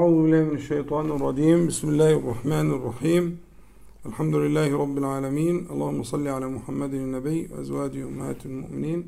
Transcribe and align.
أعوذ 0.00 0.22
بالله 0.22 0.44
من 0.44 0.56
الشيطان 0.56 1.06
الرجيم. 1.10 1.66
بسم 1.66 1.88
الله 1.88 2.12
الرحمن 2.20 2.70
الرحيم. 2.70 3.24
الحمد 4.06 4.34
لله 4.34 4.78
رب 4.82 4.98
العالمين. 4.98 5.56
اللهم 5.72 6.02
صل 6.02 6.28
على 6.28 6.46
محمد 6.48 6.94
النبي 6.94 7.48
وأزواجه 7.50 8.02
أمهات 8.04 8.46
المؤمنين 8.46 9.00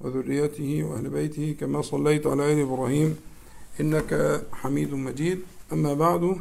وذريته 0.00 0.84
وأهل 0.84 1.08
بيته 1.10 1.56
كما 1.60 1.82
صليت 1.82 2.26
على 2.26 2.52
آل 2.52 2.58
إبراهيم 2.60 3.16
إنك 3.80 4.42
حميد 4.52 4.94
مجيد. 4.94 5.38
أما 5.72 5.94
بعد 5.94 6.36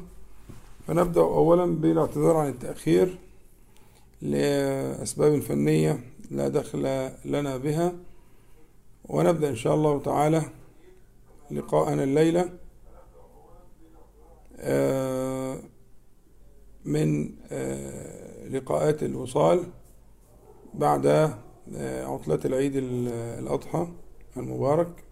فنبدأ 0.87 1.21
أولا 1.21 1.65
بالاعتذار 1.65 2.35
عن 2.37 2.49
التأخير 2.49 3.17
لأسباب 4.21 5.39
فنية 5.39 5.99
لا 6.31 6.47
دخل 6.47 7.09
لنا 7.25 7.57
بها. 7.57 7.93
ونبدأ 9.09 9.49
إن 9.49 9.55
شاء 9.55 9.75
الله 9.75 9.99
تعالى 9.99 10.41
لقاءنا 11.51 12.03
الليلة. 12.03 12.49
من 16.85 17.29
لقاءات 18.51 19.03
الوصال 19.03 19.63
بعد 20.73 21.07
عطلة 21.81 22.39
العيد 22.45 22.75
الأضحى 22.75 23.87
المبارك. 24.37 25.03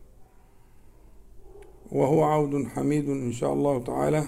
وهو 1.91 2.23
عود 2.23 2.67
حميد 2.67 3.09
إن 3.09 3.31
شاء 3.31 3.53
الله 3.53 3.83
تعالى 3.83 4.27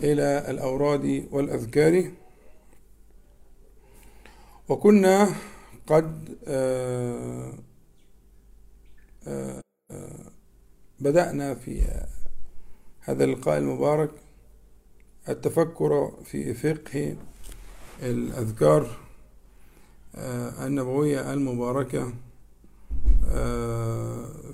إلى 0.00 0.50
الأوراد 0.50 1.28
والأذكار. 1.32 2.10
وكنا 4.68 5.28
قد 5.86 6.38
بدأنا 11.00 11.54
في 11.54 12.04
هذا 13.04 13.24
اللقاء 13.24 13.58
المبارك. 13.58 14.10
التفكر 15.28 16.12
في 16.24 16.54
فقه 16.54 17.16
الأذكار 18.02 18.96
النبوية 20.66 21.32
المباركة 21.32 22.12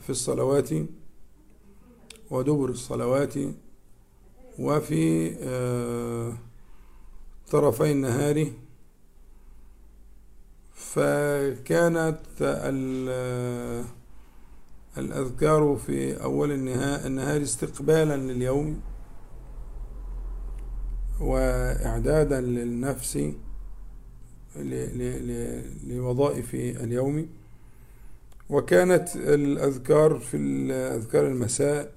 في 0.00 0.10
الصلوات 0.10 0.70
ودبر 2.30 2.68
الصلوات 2.68 3.34
وفي 4.58 5.30
طرفي 7.50 7.92
النهار. 7.92 8.46
فكانت 10.74 12.20
الأذكار 14.98 15.76
في 15.86 16.22
أول 16.22 16.52
النهار 16.52 17.42
استقبالا 17.42 18.16
لليوم 18.16 18.80
وإعدادا 21.20 22.40
للنفس 22.40 23.18
لوظائف 25.86 26.54
اليوم. 26.54 27.28
وكانت 28.50 29.16
الأذكار 29.16 30.18
في 30.18 30.36
أذكار 30.72 31.26
المساء 31.26 31.92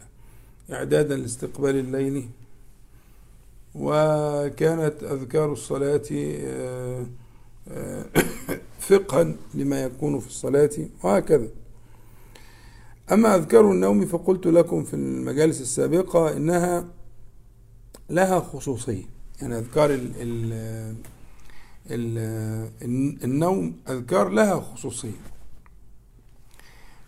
إعدادا 0.72 1.18
لاستقبال 1.18 1.76
الليل. 1.76 2.30
وكانت 3.76 5.04
أذكار 5.04 5.52
الصلاة 5.52 6.02
فقها 8.88 9.36
لما 9.54 9.84
يكون 9.84 10.20
في 10.20 10.28
الصلاة 10.28 10.70
وهكذا. 11.04 11.48
أما 13.12 13.36
أذكار 13.36 13.72
النوم 13.72 14.06
فقلت 14.06 14.48
لكم 14.48 14.84
في 14.84 14.94
المجالس 14.94 15.62
السابقة 15.62 16.38
إنها 16.38 16.86
لها 18.09 18.40
خصوصية. 18.40 19.04
يعني 19.42 19.58
أذكار 19.58 19.94
ال 19.94 20.12
ال 20.17 20.54
ال 21.92 23.23
النوم 23.23 23.76
أذكار 23.89 24.30
لها 24.30 24.59
خصوصية. 24.59 25.22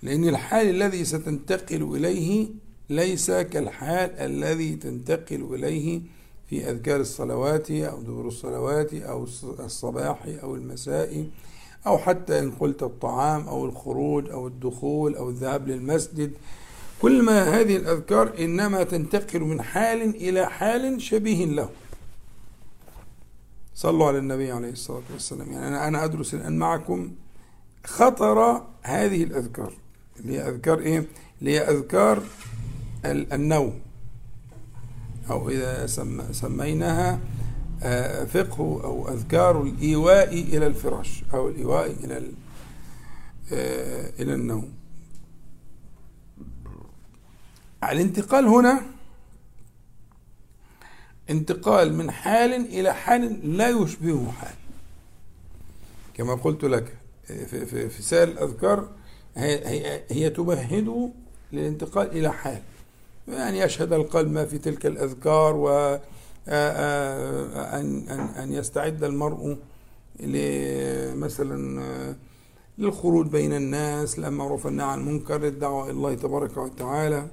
لأن 0.03 0.29
الحال 0.29 0.69
الذي 0.69 1.05
ستنتقل 1.05 1.95
إليه 1.95 2.47
ليس 2.89 3.31
كالحال 3.31 4.11
الذي 4.11 4.75
تنتقل 4.75 5.55
إليه 5.55 6.01
في 6.49 6.69
أذكار 6.69 6.99
الصلوات 6.99 7.71
أو 7.71 8.01
دبر 8.01 8.27
الصلوات 8.27 8.93
أو 8.93 9.23
الصباح 9.59 10.25
أو 10.43 10.55
المساء 10.55 11.27
أو 11.87 11.97
حتى 11.97 12.39
إن 12.39 12.51
قلت 12.51 12.83
الطعام 12.83 13.47
أو 13.47 13.65
الخروج 13.65 14.29
أو 14.29 14.47
الدخول 14.47 15.15
أو 15.15 15.29
الذهاب 15.29 15.67
للمسجد. 15.67 16.31
كل 17.01 17.23
ما 17.23 17.59
هذه 17.59 17.75
الأذكار 17.75 18.33
إنما 18.39 18.83
تنتقل 18.83 19.39
من 19.39 19.61
حال 19.61 20.01
إلى 20.01 20.49
حال 20.49 21.01
شبيه 21.01 21.45
له. 21.45 21.69
صلوا 23.75 24.07
على 24.07 24.17
النبي 24.17 24.51
عليه 24.51 24.71
الصلاة 24.71 25.03
والسلام. 25.13 25.51
يعني 25.51 25.67
أنا 25.67 25.87
أنا 25.87 26.03
أدرس 26.03 26.33
الآن 26.33 26.57
معكم 26.57 27.11
خطر 27.83 28.65
هذه 28.81 29.23
الأذكار. 29.23 29.73
اللي 30.19 30.37
هي 30.37 30.49
أذكار 30.49 30.79
إيه؟ 30.79 31.05
اللي 31.39 31.51
هي 31.51 31.59
أذكار 31.59 32.23
النوم. 33.05 33.79
أو 35.29 35.49
إذا 35.49 35.87
سميناها 36.31 37.19
فقه 38.25 38.83
أو 38.83 39.09
أذكار 39.09 39.61
الإيواء 39.61 40.33
إلى 40.33 40.67
الفراش 40.67 41.23
أو 41.33 41.49
الإيواء 41.49 41.91
إلى 41.91 42.31
إلى 44.19 44.33
النوم. 44.33 44.73
الانتقال 47.83 48.45
هنا 48.45 48.81
انتقال 51.29 51.93
من 51.93 52.11
حال 52.11 52.53
إلى 52.53 52.93
حال 52.93 53.57
لا 53.57 53.69
يشبهه 53.69 54.31
حال. 54.31 54.55
كما 56.13 56.35
قلت 56.35 56.63
لك 56.63 56.97
في, 57.27 57.65
في, 57.65 57.89
في 57.89 58.01
سائر 58.01 58.27
الأذكار 58.27 58.89
هي, 59.35 59.67
هي, 59.67 60.03
هي 60.09 60.29
للانتقال 61.51 62.11
إلى 62.11 62.33
حال. 62.33 62.61
يعني 63.27 63.59
يشهد 63.59 63.93
القلب 63.93 64.31
ما 64.31 64.45
في 64.45 64.57
تلك 64.57 64.85
الأذكار 64.85 65.55
و 65.55 65.99
أن 66.47 68.07
أن 68.09 68.19
أن 68.19 68.53
يستعد 68.53 69.03
المرء 69.03 69.57
مثلا 71.15 72.15
للخروج 72.77 73.27
بين 73.27 73.53
الناس 73.53 74.19
للمعروف 74.19 74.65
والنهي 74.65 74.87
عن 74.87 74.99
المنكر 74.99 75.37
للدعوة 75.37 75.83
إلى 75.83 75.91
الله 75.91 76.13
تبارك 76.13 76.57
وتعالى. 76.57 77.27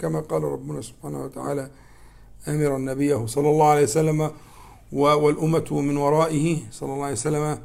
كما 0.00 0.20
قال 0.20 0.42
ربنا 0.42 0.80
سبحانه 0.80 1.24
وتعالى 1.24 1.70
أمر 2.48 2.78
نبيه 2.78 3.26
صلى 3.26 3.50
الله 3.50 3.66
عليه 3.66 3.82
وسلم 3.82 4.30
والأمة 4.92 5.64
من 5.70 5.96
ورائه 5.96 6.56
صلى 6.70 6.92
الله 6.92 7.04
عليه 7.04 7.12
وسلم 7.12 7.58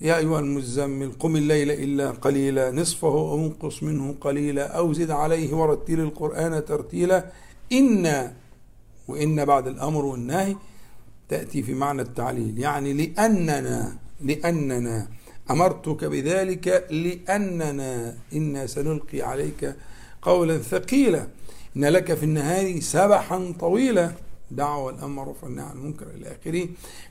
يا 0.00 0.16
أيها 0.16 0.40
المزمل 0.40 1.12
قم 1.12 1.36
الليل 1.36 1.70
إلا 1.70 2.10
قليلا 2.10 2.70
نصفه 2.70 3.08
أو 3.08 3.36
انقص 3.36 3.82
منه 3.82 4.14
قليلا 4.20 4.66
أو 4.66 4.92
زد 4.92 5.10
عليه 5.10 5.54
ورتل 5.54 6.00
القرآن 6.00 6.64
ترتيلا. 6.64 7.30
إنا 7.72 8.32
وإن 9.10 9.44
بعد 9.44 9.66
الأمر 9.66 10.04
والنهي 10.04 10.56
تأتي 11.28 11.62
في 11.62 11.74
معنى 11.74 12.02
التعليل. 12.02 12.58
يعني 12.58 12.92
لأننا 12.92 13.96
لأننا 14.20 15.08
أمرتك 15.50 16.04
بذلك 16.04 16.86
لأننا 16.90 18.14
إنا 18.32 18.66
سنلقي 18.66 19.22
عليك 19.22 19.74
قولا 20.22 20.58
ثقيلا. 20.58 21.26
إن 21.76 21.84
لك 21.84 22.14
في 22.14 22.22
النهار 22.22 22.80
سبحا 22.80 23.54
طويلا. 23.60 24.12
دعوة 24.50 24.90
الأمر 24.90 25.34
والنهي 25.42 25.64
عن 25.64 25.76
المنكر 25.76 26.06
إلى 26.16 26.36
آخره. 26.36 26.68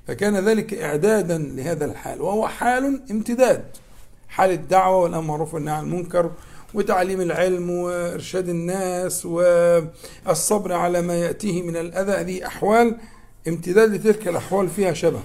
فكان 0.08 0.36
ذلك 0.36 0.74
إعدادا 0.74 1.38
لهذا 1.38 1.86
الحال. 1.86 2.22
وهو 2.22 2.48
حال 2.48 3.02
امتداد. 3.12 3.64
حال 4.30 4.52
الدعوة 4.52 4.98
والأمر 4.98 5.50
والنهي 5.54 5.76
عن 5.76 5.84
المنكر 5.84 6.32
وتعليم 6.74 7.22
العلم 7.22 7.70
وإرشاد 7.70 8.50
الناس 8.50 9.26
والصبر 9.26 10.74
على 10.74 11.02
ما 11.02 11.16
يأتيه 11.16 11.62
من 11.62 11.78
الأذى. 11.78 12.12
هذه 12.12 12.48
أحوال 12.48 12.98
امتداد 13.48 13.94
لتلك 13.94 14.28
الأحوال 14.28 14.70
فيها 14.70 14.94
شبه. 14.94 15.22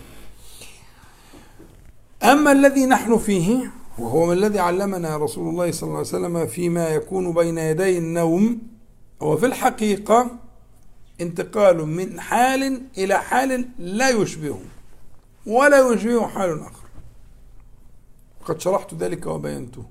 أما 2.22 2.52
الذي 2.52 2.86
نحن 2.86 3.18
فيه 3.18 3.72
وهو 3.98 4.26
ما 4.26 4.32
الذي 4.32 4.58
علمنا 4.58 5.16
رسول 5.16 5.48
الله 5.48 5.70
صلى 5.70 5.86
الله 5.86 5.98
عليه 5.98 6.08
وسلم 6.08 6.46
فيما 6.46 6.88
يكون 6.88 7.32
بين 7.32 7.58
يدي 7.58 7.98
النوم 7.98 8.58
هو 9.22 9.36
في 9.36 9.46
الحقيقة 9.46 10.30
انتقال 11.20 11.86
من 11.86 12.20
حال 12.20 12.82
إلى 12.98 13.18
حال 13.18 13.68
لا 13.78 14.08
يشبهه 14.08 14.60
ولا 15.46 15.92
يشبهه 15.92 16.26
حال 16.26 16.60
آخر. 16.60 16.84
قد 18.44 18.60
شرحت 18.60 18.94
ذلك 18.94 19.26
وبينته. 19.26 19.84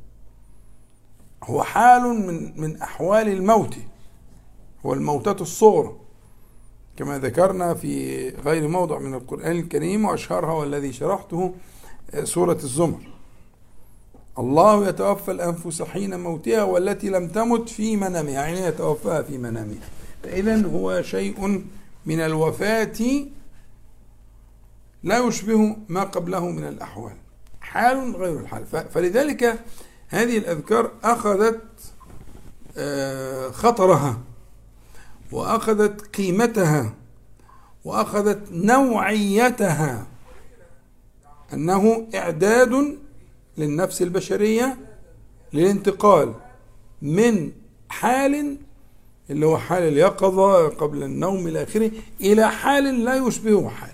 هو 1.44 1.64
حال 1.64 2.02
من 2.02 2.62
من 2.62 2.82
أحوال 2.82 3.28
الموت. 3.28 3.76
هو 4.86 4.94
الموتة 4.94 5.42
الصغرى. 5.42 5.96
كما 6.98 7.20
ذكرنا 7.20 7.74
في 7.74 8.30
غير 8.30 8.68
موضع 8.68 9.00
من 9.00 9.14
القرآن 9.14 9.52
الكريم 9.52 10.06
وأشهرها 10.06 10.54
والذي 10.54 10.94
شرحته 10.94 11.54
سورة 12.24 12.58
الزمر. 12.64 13.00
الله 14.40 14.88
يتوفى 14.88 15.32
الأنفس 15.32 15.82
حين 15.82 16.20
موتها 16.20 16.64
والتي 16.64 17.10
لم 17.10 17.28
تمت 17.28 17.70
في 17.70 17.98
منامها 17.98 18.32
يعني 18.32 18.60
يتوفاها 18.60 19.22
في 19.22 19.38
منامها. 19.38 19.90
إذا 20.26 20.68
هو 20.68 21.02
شيء 21.02 21.64
من 22.06 22.20
الوفاة 22.20 23.26
لا 25.04 25.28
يشبه 25.28 25.76
ما 25.90 26.04
قبله 26.04 26.50
من 26.50 26.68
الأحوال. 26.68 27.16
حال 27.62 28.16
غير 28.16 28.40
الحال. 28.40 28.66
فلذلك 28.66 29.60
هذه 30.14 30.38
الأذكار 30.38 30.92
أخذت 31.04 31.62
آه، 32.78 33.50
خطرها 33.50 34.18
وأخذت 35.32 36.16
قيمتها 36.16 36.94
وأخذت 37.86 38.42
نوعيتها. 38.52 40.08
أنه 41.54 42.08
إعداد 42.16 42.98
للنفس 43.58 44.02
البشرية 44.02 44.78
للانتقال 45.54 46.34
من 47.02 47.52
حال 47.90 48.58
اللي 49.30 49.46
هو 49.46 49.58
حال 49.58 49.84
اليقظة 49.84 50.68
قبل 50.68 51.04
النوم 51.04 51.48
إلى 51.48 51.64
آخره 51.64 51.92
إلى 52.22 52.52
حال 52.52 53.06
لا 53.06 53.16
يشبهه 53.16 53.70
حال 53.70 53.94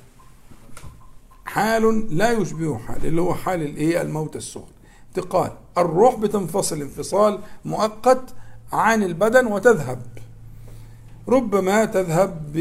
حال 1.46 2.18
لا 2.18 2.32
يشبهه 2.32 2.78
حال 2.78 3.06
اللي 3.06 3.22
هو 3.22 3.34
حال 3.34 3.62
الإيه؟ 3.62 4.02
الموت 4.02 4.36
الصغرى. 4.36 4.79
انتقال 5.18 5.52
الروح 5.78 6.16
بتنفصل 6.20 6.82
انفصال 6.82 7.40
مؤقت 7.66 8.22
عن 8.74 9.04
البدن 9.04 9.48
وتذهب. 9.48 10.02
ربما 11.28 11.86
تذهب 11.86 12.52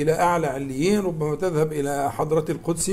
إلى 0.00 0.12
أعلى 0.20 0.46
عليين 0.46 1.00
ربما 1.00 1.34
تذهب 1.36 1.72
إلى 1.72 2.12
حضرة 2.12 2.44
القدس 2.48 2.92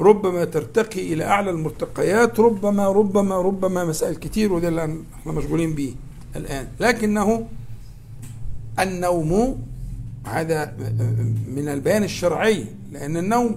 ربما 0.00 0.44
ترتقي 0.44 1.12
إلى 1.12 1.24
أعلى 1.24 1.50
المرتقيات 1.50 2.40
ربما 2.40 2.88
ربما 2.88 3.36
ربما 3.36 3.84
مسائل 3.84 4.16
كتير 4.16 4.52
وده 4.52 4.68
اللي 4.68 4.84
إحنا 5.20 5.32
مشغولين 5.32 5.74
به 5.74 5.94
الآن. 6.36 6.66
لكنه 6.80 7.46
النوم 8.80 9.62
هذا 10.26 10.74
من 11.56 11.68
البيان 11.68 12.02
الشرعي 12.02 12.66
لأن 12.92 13.16
النوم 13.16 13.56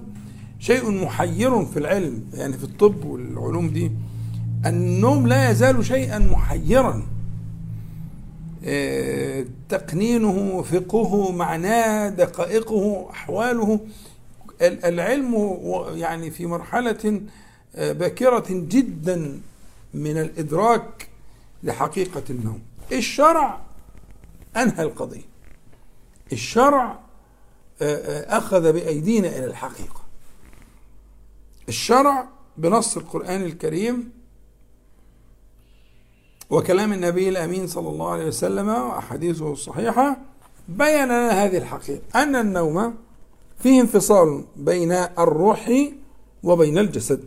شيء 0.59 0.91
محير 0.91 1.65
في 1.65 1.79
العلم 1.79 2.23
يعني 2.33 2.53
في 2.57 2.63
الطب 2.63 3.05
والعلوم 3.05 3.69
دي. 3.69 3.91
النوم 4.65 5.27
لا 5.27 5.51
يزال 5.51 5.85
شيئا 5.85 6.19
محيرا. 6.19 7.07
آه، 8.65 9.45
تقنينه 9.69 10.61
فقهه 10.61 11.31
معناه 11.31 12.09
دقائقه 12.09 13.07
أحواله. 13.11 13.79
العلم 14.61 15.61
يعني 15.93 16.31
في 16.31 16.45
مرحلة 16.45 17.21
آه، 17.75 17.91
باكرة 17.91 18.45
جدا 18.49 19.39
من 19.93 20.17
الإدراك 20.17 21.07
لحقيقة 21.63 22.23
النوم. 22.29 22.61
الشرع 22.91 23.59
أنهى 24.57 24.83
القضية. 24.83 25.25
الشرع 26.31 26.99
آه، 27.81 28.37
أخذ 28.37 28.73
بأيدينا 28.73 29.27
إلى 29.27 29.45
الحقيقة. 29.45 30.01
الشرع 31.69 32.27
بنص 32.57 32.97
القرآن 32.97 33.41
الكريم 33.41 34.16
وكلام 36.49 36.93
النبي 36.93 37.29
الأمين 37.29 37.67
صلى 37.67 37.89
الله 37.89 38.09
عليه 38.11 38.25
وسلم 38.25 38.67
وأحاديثه 38.69 39.51
الصحيحة 39.51 40.17
بين 40.67 41.05
لنا 41.05 41.29
هذه 41.45 41.57
الحقيقة 41.57 42.01
أن 42.15 42.35
النوم 42.35 42.95
فيه 43.59 43.81
انفصال 43.81 44.43
بين 44.55 44.91
الروح 44.91 45.71
وبين 46.43 46.77
الجسد 46.77 47.25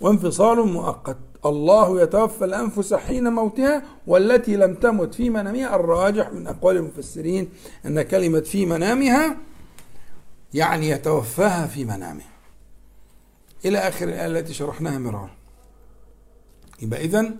وانفصال 0.00 0.58
مؤقت 0.66 1.16
الله 1.46 2.02
يتوفى 2.02 2.44
الأنفس 2.44 2.94
حين 2.94 3.32
موتها 3.32 3.82
والتي 4.06 4.56
لم 4.56 4.74
تمت 4.74 5.14
في 5.14 5.30
منامها 5.30 5.76
الراجح 5.76 6.32
من 6.32 6.46
أقوال 6.46 6.76
المفسرين 6.76 7.48
أن 7.86 8.02
كلمة 8.02 8.40
في 8.40 8.66
منامها 8.66 9.36
يعني 10.54 10.88
يتوفاها 10.88 11.66
في 11.66 11.84
منامها. 11.84 12.30
إلى 13.64 13.78
آخر 13.78 14.08
الآية 14.08 14.26
التي 14.26 14.54
شرحناها 14.54 14.98
مرارا. 14.98 15.30
يبقى 16.82 17.04
إذن 17.04 17.36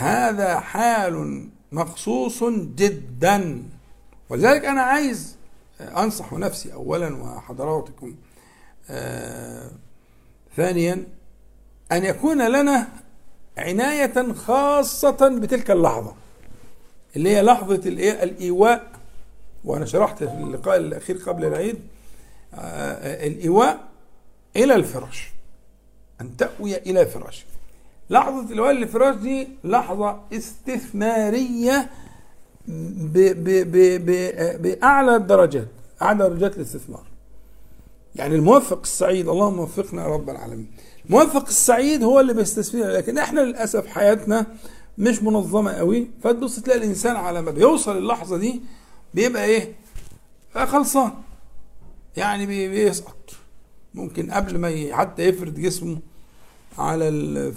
هذا 0.00 0.60
حال 0.60 1.48
مخصوص 1.72 2.44
جدا. 2.76 3.62
ولذلك 4.28 4.64
أنا 4.64 4.82
عايز 4.82 5.36
أنصح 5.80 6.32
نفسي 6.32 6.72
اولا 6.72 7.16
وحضراتكم 7.16 8.14
آه 8.90 9.70
ثانيا 10.56 11.04
أن 11.92 12.04
يكون 12.04 12.48
لنا 12.48 12.88
عناية 13.58 14.32
خاصة 14.32 15.38
بتلك 15.40 15.70
اللحظة 15.70 16.14
اللي 17.16 17.30
هي 17.36 17.42
لحظة 17.42 17.74
الايه 17.88 18.22
الإيواء. 18.22 18.92
وأنا 19.64 19.86
شرحت 19.86 20.24
في 20.24 20.32
اللقاء 20.34 20.76
الأخير 20.76 21.16
قبل 21.16 21.44
العيد 21.44 21.80
آه 22.54 23.26
الإيواء 23.26 23.80
إلى 24.56 24.74
الفراش 24.74 25.32
أن 26.20 26.36
تأوي 26.36 26.76
إلى 26.76 27.06
فراشك 27.06 27.46
لحظة 28.10 28.52
الولاء 28.52 28.72
للفراش 28.72 29.14
دي 29.16 29.48
لحظة 29.64 30.20
استثمارية 30.32 31.90
بأعلى 34.58 35.16
الدرجات 35.16 35.68
أعلى 36.02 36.28
درجات 36.28 36.56
الاستثمار. 36.56 37.04
يعني 38.14 38.34
الموفق 38.34 38.80
السعيد 38.82 39.28
اللهم 39.28 39.58
وفقنا 39.58 40.02
يا 40.02 40.08
رب 40.08 40.30
العالمين. 40.30 40.70
الموفق 41.06 41.46
السعيد 41.48 42.02
هو 42.02 42.20
اللي 42.20 42.34
بيستثمر 42.34 42.84
لكن 42.86 43.18
إحنا 43.18 43.40
للأسف 43.40 43.86
حياتنا 43.86 44.46
مش 44.98 45.22
منظمة 45.22 45.72
قوي. 45.72 46.10
فتبص 46.22 46.60
تلاقي 46.60 46.78
الإنسان 46.78 47.16
على 47.16 47.42
ما 47.42 47.50
بيوصل 47.50 47.98
اللحظة 47.98 48.36
دي 48.36 48.60
بيبقى 49.14 49.44
إيه؟ 49.44 49.72
خلصان. 50.54 51.10
يعني 52.16 52.46
بيسقط. 52.68 53.30
ممكن 53.94 54.30
قبل 54.30 54.58
ما 54.58 54.96
حتى 54.96 55.22
يفرد 55.22 55.60
جسمه 55.60 55.98
على 56.78 57.08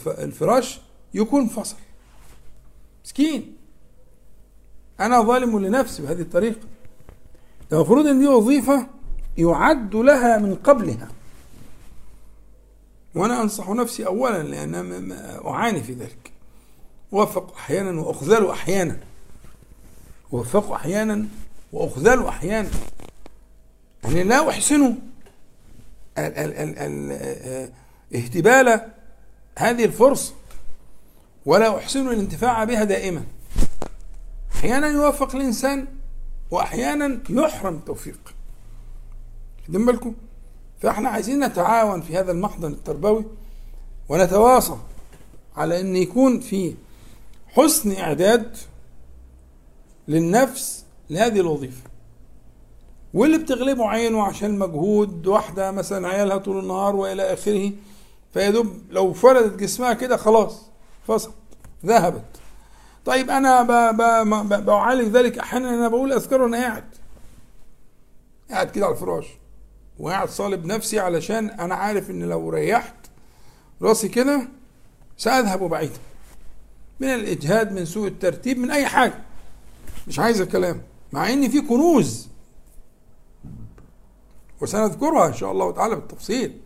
الفراش 0.07 0.81
يكون 1.13 1.47
فصل. 1.47 1.75
مسكين. 3.05 3.55
أنا 4.99 5.21
ظالم 5.21 5.59
لنفسي 5.59 6.01
بهذه 6.01 6.21
الطريقة. 6.21 6.67
المفروض 7.71 8.07
إن 8.07 8.19
دي 8.19 8.27
وظيفة 8.27 8.87
يعد 9.37 9.95
لها 9.95 10.37
من 10.37 10.55
قبلها. 10.55 11.07
وأنا 13.15 13.41
أنصح 13.41 13.69
نفسي 13.69 14.05
اولا 14.05 14.43
لأن 14.43 15.11
أعاني 15.45 15.83
في 15.83 15.93
ذلك. 15.93 16.31
أوفق 17.13 17.53
أحيانا 17.55 18.01
وأخذل 18.01 18.49
أحيانا. 18.49 18.99
أوفق 20.33 20.71
أحيانا 20.71 21.27
وأخذل 21.73 22.25
أحيانا. 22.25 22.69
يعني 24.03 24.23
لا 24.23 24.49
أحسن 24.49 24.95
اهتبال 28.15 28.91
هذه 29.59 29.85
الفرصة 29.85 30.33
ولا 31.45 31.77
أحسن 31.77 32.07
الانتفاع 32.07 32.63
بها 32.63 32.83
دائما. 32.83 33.23
أحيانا 34.55 34.87
يوفق 34.87 35.35
الإنسان 35.35 35.87
وأحيانا 36.51 37.19
يحرم 37.29 37.79
توفيق. 37.79 38.19
خدين 39.67 39.85
بالكم؟ 39.85 40.13
فإحنا 40.81 41.09
عايزين 41.09 41.43
نتعاون 41.43 42.01
في 42.01 42.17
هذا 42.17 42.31
المحضن 42.31 42.71
التربوي 42.71 43.25
ونتواصل 44.09 44.77
على 45.55 45.79
أن 45.79 45.95
يكون 45.95 46.39
في 46.39 46.75
حسن 47.47 47.91
إعداد 47.91 48.57
للنفس 50.07 50.85
لهذه 51.09 51.39
الوظيفة. 51.39 51.89
واللي 53.13 53.37
بتغلبه 53.37 53.89
عينه 53.89 54.23
عشان 54.23 54.59
مجهود 54.59 55.27
واحدة 55.27 55.71
مثلا 55.71 56.07
عيالها 56.07 56.37
طول 56.37 56.59
النهار 56.59 56.95
وإلى 56.95 57.33
آخره 57.33 57.71
فيا 58.33 58.49
دوب 58.49 58.81
لو 58.89 59.13
فردت 59.13 59.59
جسمها 59.59 59.93
كده 59.93 60.17
خلاص 60.17 60.61
فصلت 61.07 61.33
ذهبت. 61.85 62.25
طيب 63.05 63.29
أنا 63.29 63.61
بعالج 64.59 65.15
ذلك 65.15 65.37
أحيانا 65.37 65.69
أنا 65.69 65.87
بقول 65.87 66.13
اذكر 66.13 66.41
وأنا 66.41 66.57
قاعد. 66.57 66.83
قاعد 68.51 68.71
كده 68.71 68.85
على 68.85 68.95
الفراش. 68.95 69.25
وقاعد 69.99 70.29
صالب 70.29 70.65
نفسي 70.65 70.99
علشان 70.99 71.49
أنا 71.49 71.75
عارف 71.75 72.09
إن 72.09 72.23
لو 72.23 72.49
ريحت 72.49 72.95
راسي 73.81 74.07
كده 74.07 74.47
سأذهب 75.17 75.63
بعيدا 75.63 75.99
من 76.99 77.07
الإجهاد 77.07 77.71
من 77.71 77.85
سوء 77.85 78.07
الترتيب 78.07 78.57
من 78.57 78.71
أي 78.71 78.85
حاجة. 78.85 79.19
مش 80.07 80.19
عايز 80.19 80.41
الكلام. 80.41 80.81
مع 81.11 81.33
إن 81.33 81.49
في 81.49 81.61
كنوز. 81.61 82.27
وسنذكرها 84.61 85.27
إن 85.27 85.33
شاء 85.33 85.51
الله 85.51 85.71
تعالى 85.71 85.95
بالتفصيل. 85.95 86.59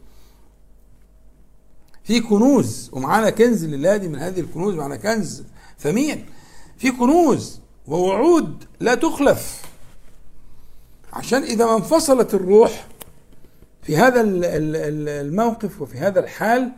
في 2.03 2.19
كنوز 2.19 2.89
ومعانا 2.93 3.29
كنز 3.29 3.65
لله 3.65 3.98
دي 3.98 4.07
من 4.07 4.19
هذه 4.19 4.39
الكنوز 4.39 4.75
معانا 4.75 4.95
كنز 4.95 5.43
ثمين 5.79 6.25
في 6.77 6.91
كنوز 6.91 7.60
ووعود 7.88 8.63
لا 8.79 8.95
تخلف. 8.95 9.62
عشان 11.13 11.43
إذا 11.43 11.65
ما 11.65 11.75
انفصلت 11.75 12.33
الروح 12.33 12.88
في 13.83 13.98
هذا 13.98 14.22
الموقف 14.22 15.81
وفي 15.81 15.98
هذا 15.98 16.19
الحال 16.19 16.72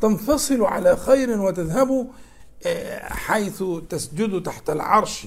تنفصل 0.00 0.64
على 0.64 0.96
خير 0.96 1.40
وتذهب 1.40 2.10
آه، 2.66 3.12
حيث 3.12 3.64
تسجد 3.88 4.42
تحت 4.42 4.70
العرش 4.70 5.26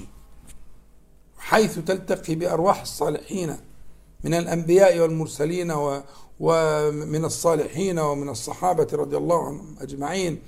حيث 1.37 1.79
تلتقي 1.79 2.35
بأرواح 2.35 2.81
الصالحين 2.81 3.57
من 4.23 4.33
الأنبياء 4.33 4.99
والمرسلين 4.99 5.71
ومن 6.39 7.25
الصالحين 7.25 7.99
ومن 7.99 8.29
الصحابة 8.29 8.87
رضي 8.93 9.17
الله 9.17 9.47
عنهم 9.47 9.75
أجمعين. 9.81 10.39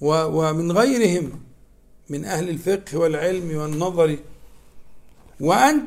ومن 0.00 0.72
غيرهم 0.72 1.40
من 2.08 2.24
أهل 2.24 2.48
الفقه 2.48 2.98
والعلم 2.98 3.56
والنظر. 3.56 4.18
وأن 5.40 5.82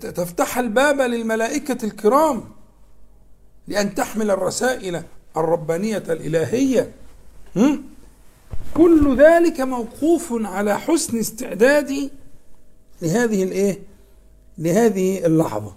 تفتح 0.00 0.58
الباب 0.58 1.00
للملائكة 1.00 1.84
الكرام 1.84 2.44
لأن 3.68 3.94
تحمل 3.94 4.30
الرسائل 4.30 5.02
الربانية 5.36 6.04
الإلهية. 6.08 6.92
كل 8.74 9.16
ذلك 9.16 9.60
موقوف 9.60 10.32
على 10.32 10.78
حسن 10.78 11.18
استعدادي 11.18 12.10
لهذه 13.02 13.42
الإيه؟ 13.42 13.78
لهذه 14.58 15.26
اللحظة. 15.26 15.74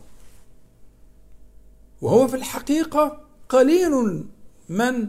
وهو 2.02 2.28
في 2.28 2.36
الحقيقة 2.36 3.18
قليل 3.50 4.24
من 4.70 5.08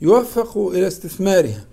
يوفق 0.00 0.58
إلى 0.58 0.86
استثمارها. 0.86 1.64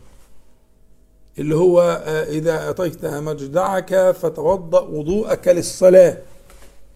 اللي 1.40 1.56
هو 1.56 1.82
آه، 2.06 2.24
إذا 2.24 2.70
اتيت 2.70 3.06
مجدعك 3.06 4.12
فتوضأ 4.12 4.80
وضوءك 4.82 5.48
للصلاة. 5.48 6.18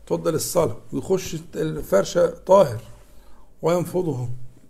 توضأ 0.08 0.32
للصلاة. 0.32 0.78
ويخش 0.94 1.36
الفرشه 1.56 2.28
طاهر 2.28 2.82
وينفضه. 3.62 4.28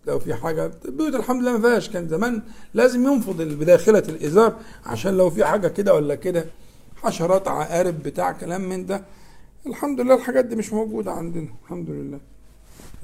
لو 0.07 0.19
في 0.19 0.33
حاجة 0.35 0.71
البيوت 0.85 1.15
الحمد 1.15 1.41
لله 1.41 1.57
ما 1.57 1.69
فيهاش. 1.69 1.89
كان 1.89 2.07
زمان 2.07 2.41
لازم 2.73 3.03
ينفض 3.07 3.41
بداخلة 3.41 4.03
الإزار 4.09 4.55
عشان 4.85 5.17
لو 5.17 5.29
في 5.29 5.45
حاجة 5.45 5.67
كده 5.67 5.93
ولا 5.93 6.15
كده 6.15 6.45
حشرات 6.95 7.47
عقارب 7.47 8.03
بتاع 8.03 8.31
كلام 8.31 8.61
من 8.69 8.85
ده. 8.85 9.03
الحمد 9.67 10.01
لله 10.01 10.15
الحاجات 10.15 10.45
دي 10.45 10.55
مش 10.55 10.73
موجودة 10.73 11.11
عندنا. 11.11 11.47
الحمد 11.63 11.89
لله. 11.89 12.19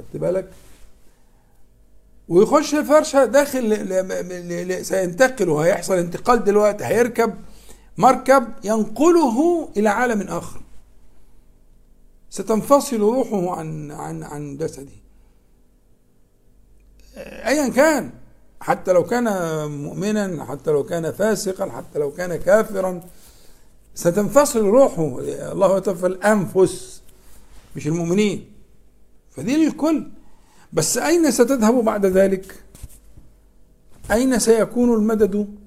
خدت 0.01 0.21
بالك؟ 0.21 0.49
ويخش 2.29 2.75
الفرشة 2.75 3.25
داخل 3.25 4.85
سينتقل 4.85 5.49
وهيحصل 5.49 5.93
انتقال 5.93 6.43
دلوقتي 6.43 6.85
هيركب 6.85 7.35
مركب 7.97 8.47
ينقله 8.63 9.69
إلى 9.77 9.89
عالم 9.89 10.21
آخر. 10.21 10.61
ستنفصل 12.29 12.97
روحه 12.97 13.55
عن 13.59 13.91
عن 13.91 14.23
عن 14.23 14.57
جسده. 14.57 14.91
ايا 17.17 17.69
كان 17.69 18.09
حتى 18.61 18.93
لو 18.93 19.03
كان 19.03 19.25
مؤمنا 19.71 20.45
حتى 20.45 20.71
لو 20.71 20.83
كان 20.83 21.11
فاسقا 21.11 21.71
حتى 21.71 21.99
لو 21.99 22.11
كان 22.11 22.35
كافرا 22.35 23.01
ستنفصل 23.95 24.65
روحه. 24.65 25.19
الله 25.51 25.77
يتوفى 25.77 26.05
الأنفس 26.05 27.01
مش 27.75 27.87
المؤمنين. 27.87 28.50
فدي 29.31 29.65
للكل 29.65 30.07
بس 30.73 30.97
أين 30.97 31.31
ستذهب 31.31 31.73
بعد 31.83 32.05
ذلك؟ 32.05 32.63
أين 34.11 34.39
سيكون 34.39 34.93
المدد 34.93 35.57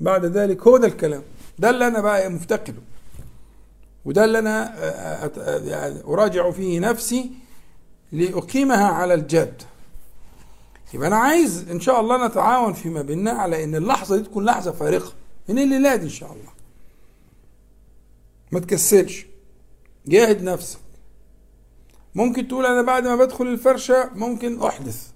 بعد 0.00 0.24
ذلك؟ 0.26 0.62
هو 0.66 0.76
ده 0.76 0.86
الكلام. 0.86 1.22
ده 1.58 1.70
اللي 1.70 1.86
أنا 1.86 2.00
بقى 2.00 2.28
مفتقده. 2.30 2.82
وده 4.04 4.24
اللي 4.24 4.38
أنا 4.38 4.74
يعني 5.64 6.00
أراجع 6.04 6.50
فيه 6.50 6.80
نفسي 6.80 7.30
لأقيمها 8.12 8.86
على 8.86 9.14
الجد. 9.14 9.62
يبقى 10.94 11.08
أنا 11.08 11.16
عايز 11.16 11.68
إن 11.70 11.80
شاء 11.80 12.00
الله 12.00 12.26
نتعاون 12.26 12.72
فيما 12.72 13.02
بيننا 13.02 13.30
على 13.30 13.64
إن 13.64 13.74
اللحظة 13.74 14.16
دي 14.16 14.22
تكون 14.22 14.44
لحظة 14.44 14.72
فارقة 14.72 15.12
من 15.48 15.58
الليلة 15.58 15.96
دي 15.96 16.04
إن 16.04 16.08
شاء 16.08 16.32
الله. 16.32 16.50
ما 18.52 18.60
تكسلش. 18.60 19.26
جاهد 20.06 20.42
نفسك. 20.42 20.78
ممكن 22.14 22.48
تقول 22.48 22.66
أنا 22.66 22.82
بعد 22.82 23.06
ما 23.06 23.16
بدخل 23.16 23.46
الفرشة 23.46 24.10
ممكن 24.14 24.62
أحدث. 24.62 25.08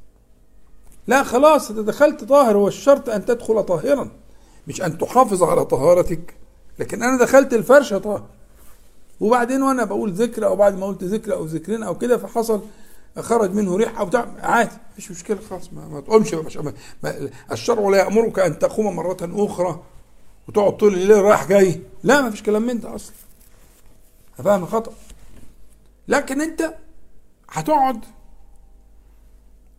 لا 1.06 1.22
خلاص 1.22 1.70
انت 1.70 1.78
دخلت 1.78 2.24
طاهر 2.24 2.56
هو 2.56 2.68
الشرط 2.68 3.08
أن 3.08 3.24
تدخل 3.24 3.62
طاهرا 3.62 4.10
مش 4.68 4.82
أن 4.82 4.98
تحافظ 4.98 5.42
على 5.42 5.64
طهارتك. 5.64 6.34
لكن 6.78 7.02
أنا 7.02 7.18
دخلت 7.18 7.54
الفرشة 7.54 7.98
طاهر. 7.98 8.24
وبعدين 9.20 9.62
وأنا 9.62 9.84
بقول 9.84 10.12
ذكر 10.12 10.46
أو 10.46 10.56
بعد 10.56 10.78
ما 10.78 10.86
قلت 10.86 11.04
ذكر 11.04 11.34
أو 11.34 11.44
ذكرين 11.44 11.82
أو 11.82 11.98
كده 11.98 12.18
فحصل 12.18 12.60
خرج 13.18 13.50
منه 13.54 13.76
ريح 13.76 13.98
أو 14.00 14.06
بتاع 14.06 14.28
عادي 14.38 14.70
مفيش 14.92 15.10
مشكلة 15.10 15.38
خلاص 15.50 15.72
ما, 15.72 15.88
ما 15.88 16.00
تقومش 16.00 16.34
مش 16.34 16.56
ما 16.56 16.72
الشرع 17.52 17.88
لا 17.88 17.98
يأمرك 17.98 18.38
أن 18.38 18.58
تقوم 18.58 18.96
مرة 18.96 19.16
أخرى 19.22 19.82
وتقعد 20.48 20.76
طول 20.76 20.94
الليل 20.94 21.22
رايح 21.22 21.48
جاي. 21.48 21.80
لا 22.04 22.20
ما 22.20 22.30
فيش 22.30 22.42
كلام 22.42 22.62
من 22.62 22.80
ده 22.80 22.94
أصلا. 22.94 23.14
فاهم 24.44 24.66
خطا 24.66 24.92
لكن 26.08 26.40
أنت 26.40 26.74
هتقعد 27.54 28.04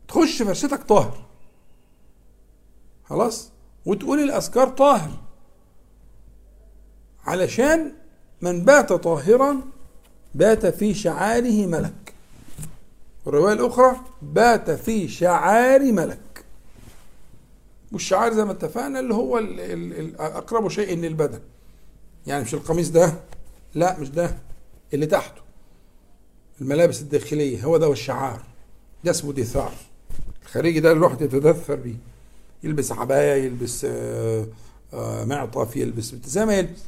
تخش 0.07 0.41
فرشتك 0.41 0.83
طاهر. 0.83 1.25
خلاص؟ 3.03 3.49
وتقول 3.85 4.19
الأذكار 4.19 4.69
طاهر. 4.69 5.11
علشان 7.25 7.91
من 8.41 8.65
بات 8.65 8.93
طاهرا 8.93 9.61
بات 10.35 10.65
في 10.65 10.93
شعاره 10.93 11.65
ملك. 11.65 12.13
والرواية 13.25 13.53
الأخرى 13.53 13.95
بات 14.21 14.71
في 14.71 15.07
شعار 15.07 15.91
ملك. 15.91 16.45
والشعار 17.91 18.33
زي 18.33 18.45
ما 18.45 18.51
اتفقنا 18.51 18.99
اللي 18.99 19.13
هو 19.13 19.37
أقرب 20.19 20.67
شيء 20.69 20.97
للبدن. 20.97 21.39
يعني 22.27 22.43
مش 22.43 22.53
القميص 22.53 22.89
ده 22.89 23.13
لا 23.73 23.99
مش 23.99 24.09
ده 24.09 24.37
اللي 24.93 25.05
تحته. 25.05 25.44
الملابس 26.61 27.01
الداخلية 27.01 27.63
هو 27.65 27.77
ده 27.77 27.91
الشعار 27.91 28.41
ده 29.03 29.11
اسمه 29.11 29.33
دثار 29.33 29.73
الخارجي 30.43 30.79
ده 30.79 30.91
الواحد 30.91 31.21
يتدثر 31.21 31.75
بيه. 31.75 31.95
يلبس 32.63 32.91
عباية 32.91 33.43
يلبس 33.43 33.85
آه، 33.85 34.47
آه، 34.93 35.25
معطف 35.25 35.75
يلبس 35.75 36.15
زي 36.25 36.45
ما 36.45 36.57
يلبس 36.57 36.79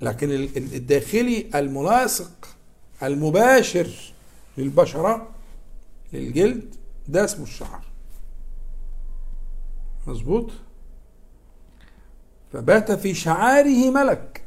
لكن 0.00 0.30
الداخلي 0.56 1.46
الملاصق 1.54 2.48
المباشر 3.02 3.90
للبشرة 4.58 5.28
للجلد 6.12 6.74
ده 7.08 7.24
اسمه 7.24 7.42
الشعر 7.44 7.82
مظبوط؟ 10.06 10.50
فبات 12.52 12.92
في 12.92 13.14
شعاره 13.14 13.90
ملك. 13.90 14.42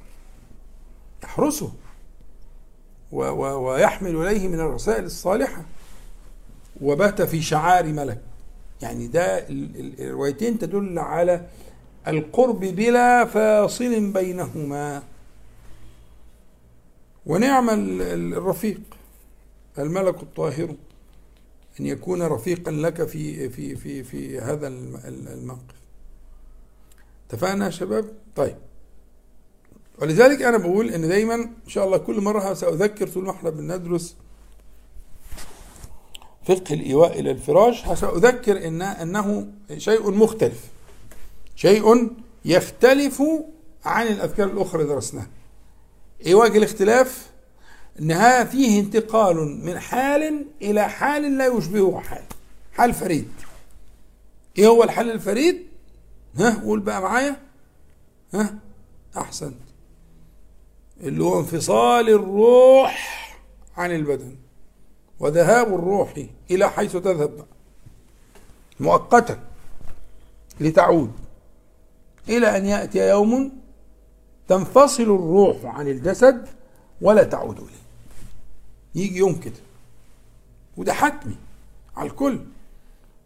يحرسه. 1.23 1.71
ويحمل 3.11 4.15
إليه 4.15 4.47
من 4.47 4.59
الرسائل 4.59 5.03
الصالحة. 5.03 5.65
وبات 6.81 7.21
في 7.21 7.41
شعار 7.41 7.85
ملك. 7.85 8.21
يعني 8.81 9.07
ده 9.07 9.45
الروايتين 9.49 10.59
تدل 10.59 10.99
على 10.99 11.47
القرب 12.07 12.59
بلا 12.59 13.25
فاصل 13.25 14.11
بينهما. 14.11 15.03
ونعم 17.25 17.69
الرفيق 18.01 18.81
الملك 19.79 20.23
الطاهر 20.23 20.75
أن 21.79 21.85
يكون 21.85 22.21
رفيقا 22.21 22.71
لك 22.71 23.07
في 23.07 23.49
في 23.49 23.75
في 23.75 24.03
في 24.03 24.39
هذا 24.39 24.67
الموقف. 24.67 25.75
اتفقنا 27.29 27.65
يا 27.65 27.69
شباب؟ 27.69 28.05
طيب. 28.35 28.55
ولذلك 30.01 30.41
أنا 30.41 30.57
بقول 30.57 30.89
إن 30.89 31.07
دايما 31.07 31.35
إن 31.35 31.69
شاء 31.69 31.85
الله 31.85 31.97
كل 31.97 32.21
مرة 32.21 32.53
سأذكر 32.53 33.07
طول 33.07 33.23
ما 33.25 33.31
إحنا 33.31 33.49
بندرس 33.49 34.15
فقه 36.45 36.73
الإيواء 36.73 37.19
إلى 37.19 37.31
الفراش 37.31 37.99
سأذكر 37.99 38.67
ان 38.67 38.81
إنه 38.81 39.47
شيء 39.77 40.11
مختلف. 40.11 40.63
شيء 41.55 42.11
يختلف 42.45 43.23
عن 43.85 44.07
الأذكار 44.07 44.47
الأخرى 44.47 44.81
اللي 44.81 44.93
درسناها. 44.93 45.27
إيه 46.25 46.35
وجه 46.35 46.57
الاختلاف 46.57 47.29
إنها 47.99 48.43
فيه 48.43 48.79
انتقال 48.79 49.35
من 49.65 49.79
حال 49.79 50.45
إلى 50.61 50.89
حال 50.89 51.37
لا 51.37 51.47
يشبهه 51.47 51.99
حال. 51.99 52.23
حال 52.73 52.93
فريد. 52.93 53.27
إيه 54.57 54.67
هو 54.67 54.83
الحال 54.83 55.11
الفريد؟ 55.11 55.67
ها 56.35 56.61
قول 56.63 56.79
بقى 56.79 57.01
معايا. 57.01 57.37
ها 58.33 58.55
أحسن. 59.17 59.53
اللي 61.01 61.23
هو 61.23 61.39
انفصال 61.39 62.09
الروح 62.09 63.17
عن 63.77 63.91
البدن 63.91 64.35
وذهاب 65.19 65.67
الروح 65.67 66.13
إلى 66.51 66.69
حيث 66.69 66.91
تذهب. 66.97 67.45
مؤقتا 68.79 69.39
لتعود 70.59 71.11
إلى 72.29 72.57
أن 72.57 72.65
يأتي 72.65 73.09
يوم 73.09 73.51
تنفصل 74.47 75.03
الروح 75.03 75.65
عن 75.65 75.87
الجسد 75.87 76.47
ولا 77.01 77.23
تعود 77.23 77.57
إليه. 77.57 77.87
يجي 78.95 79.17
يوم 79.17 79.35
كده. 79.35 79.53
وده 80.77 80.93
حتمي 80.93 81.35
على 81.95 82.09
الكل 82.09 82.39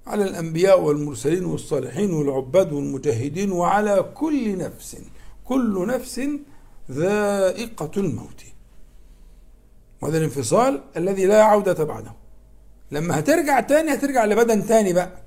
على 0.08 0.24
الأنبياء 0.24 0.82
والمرسلين 0.82 1.46
والصالحين 1.46 2.14
والعباد 2.14 2.74
والمجاهدين 2.74 3.52
وعلى 3.52 4.12
كل 4.14 4.58
نفس 4.58 4.98
كل 5.46 5.88
نفس 5.88 6.22
ذائقة 6.92 7.92
الموت. 7.98 8.42
وهذا 10.02 10.18
الانفصال 10.18 10.84
الذي 10.98 11.26
لا 11.26 11.44
عودة 11.44 11.84
بعده. 11.84 12.12
لما 12.92 13.20
هترجع 13.20 13.60
تاني 13.60 13.94
هترجع 13.94 14.26
لبدن 14.26 14.66
تاني 14.68 14.94
بقى. 14.94 15.22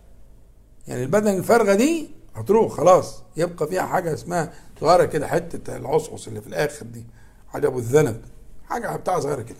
يعني 0.88 1.02
البدن 1.02 1.36
الفارغة 1.36 1.74
دي 1.74 2.10
هتروح 2.34 2.72
خلاص. 2.72 3.22
يبقى 3.36 3.66
فيها 3.68 3.82
حاجة 3.86 4.14
اسمها 4.14 4.52
صغيرة 4.80 5.04
كده 5.04 5.26
حتة 5.26 5.76
العصعص 5.76 6.26
اللي 6.26 6.40
في 6.40 6.46
الآخر 6.46 6.86
دي 6.86 7.04
حاجة 7.48 7.66
أبو 7.66 7.78
الذنب. 7.78 8.22
حاجة 8.68 8.96
بتاع 8.96 9.20
صغيرة 9.20 9.42
كده. 9.42 9.58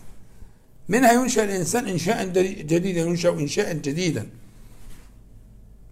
منها 0.89 1.11
ينشأ 1.13 1.43
الإنسان 1.43 1.87
إنشاء 1.87 2.25
جديدا 2.25 2.99
ينشأ 3.01 3.29
إنشاء 3.29 3.73
جديدا. 3.73 4.29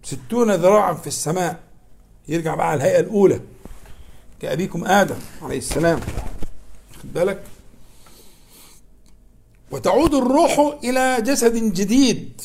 ستون 0.02 0.50
ذراعا 0.50 0.94
في 0.94 1.06
السماء. 1.06 1.60
يرجع 2.28 2.54
بقى 2.54 2.70
على 2.70 2.76
الهيئة 2.76 3.00
الأولى. 3.00 3.40
كأبيكم 4.44 4.84
آدم 4.84 5.16
عليه 5.42 5.58
السلام. 5.58 6.00
خد 7.02 7.12
بالك؟ 7.14 7.44
وتعود 9.70 10.14
الروح 10.14 10.78
إلى 10.84 11.22
جسد 11.22 11.72
جديد. 11.72 12.40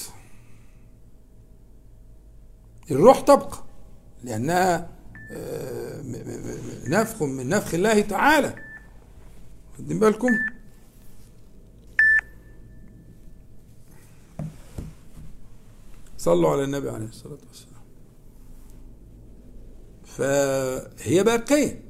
الروح 2.91 3.19
تبقى 3.19 3.63
لأنها 4.23 4.89
آه، 5.31 6.01
نفخ 6.87 7.23
من 7.23 7.49
نفخ 7.49 7.73
الله 7.73 8.01
تعالى. 8.01 8.55
واخدين 9.71 9.99
بالكم؟ 9.99 10.29
صلوا 16.17 16.49
على 16.49 16.63
النبي 16.63 16.89
عليه 16.89 17.05
الصلاة 17.05 17.37
والسلام. 17.47 17.69
فهي 20.05 21.23
باقية 21.23 21.88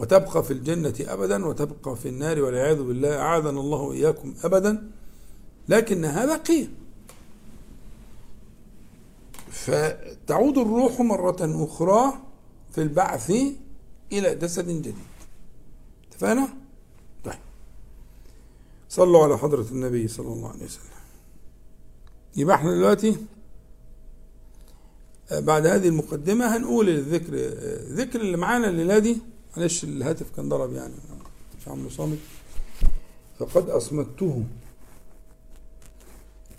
وتبقى 0.00 0.42
في 0.44 0.50
الجنة 0.52 0.94
أبدا 1.00 1.46
وتبقى 1.46 1.96
في 1.96 2.08
النار 2.08 2.42
والعياذ 2.42 2.82
بالله 2.82 3.16
أعاذنا 3.18 3.60
الله 3.60 3.78
وإياكم 3.78 4.34
أبدا. 4.44 4.90
لكنها 5.68 6.26
باقية 6.26 6.68
فتعود 9.50 10.58
الروح 10.58 11.00
مرة 11.00 11.64
أخرى 11.64 12.12
في 12.72 12.82
البعث 12.82 13.30
إلى 14.12 14.34
جسد 14.34 14.68
جديد. 14.68 14.94
اتفقنا؟ 16.08 16.48
طيب. 17.24 17.34
صلوا 18.88 19.24
على 19.24 19.38
حضرة 19.38 19.66
النبي 19.72 20.08
صلى 20.08 20.32
الله 20.32 20.48
عليه 20.48 20.64
وسلم. 20.64 20.84
يبقى 22.36 22.56
إحنا 22.56 22.74
دلوقتي 22.74 23.16
بعد 25.32 25.66
هذه 25.66 25.88
المقدمة 25.88 26.56
هنقول 26.56 26.88
الذكر 26.88 27.32
آه، 28.18 28.20
اللي 28.20 28.36
معانا 28.36 28.68
الليلة 28.68 28.98
دي 28.98 29.18
معلش 29.56 29.84
الهاتف 29.84 30.36
كان 30.36 30.48
ضرب 30.48 30.72
يعني. 30.72 30.94
مش 31.60 31.68
عامله 31.68 31.88
صامت. 31.88 32.18
فقد 33.38 33.70
أصمته 33.70 34.42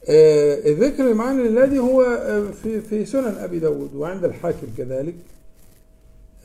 آه 0.10 0.70
الذكر 0.72 1.12
الليلة 1.40 1.66
دي 1.66 1.80
هو 1.80 2.02
آه، 2.02 2.52
في 2.52 2.82
في 2.82 3.06
سنن 3.06 3.36
أبي 3.38 3.60
داود 3.60 3.96
وعند 3.96 4.24
الحاكم 4.26 4.68
كذلك 4.78 5.16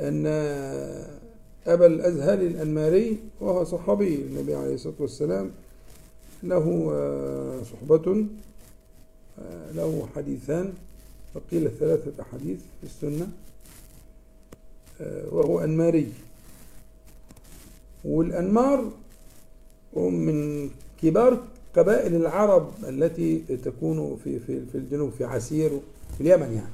أن 0.00 0.26
أبا 1.66 1.86
الأزهر 1.86 2.38
الأنماري 2.38 3.18
وهو 3.40 3.64
صحابي 3.64 4.14
النبي 4.14 4.54
عليه 4.54 4.74
الصلاة 4.74 4.94
والسلام 4.98 5.50
له 6.42 6.64
صحبة 7.72 8.26
له 9.74 10.08
حديثان 10.16 10.72
وقيل 11.34 11.70
ثلاثة 11.80 12.22
أحاديث 12.22 12.58
في 12.80 12.86
السنة 12.86 13.28
وهو 15.30 15.60
أنماري 15.60 16.12
والأنمار 18.06 18.90
هم 19.96 20.14
من 20.14 20.70
كبار 21.02 21.38
قبائل 21.76 22.14
العرب 22.14 22.72
التي 22.88 23.38
تكون 23.64 24.16
في 24.24 24.38
في 24.38 24.66
في 24.72 24.78
الجنوب 24.78 25.11
في 25.18 25.24
عسير 25.24 25.70
في 26.16 26.20
اليمن 26.20 26.52
يعني. 26.52 26.72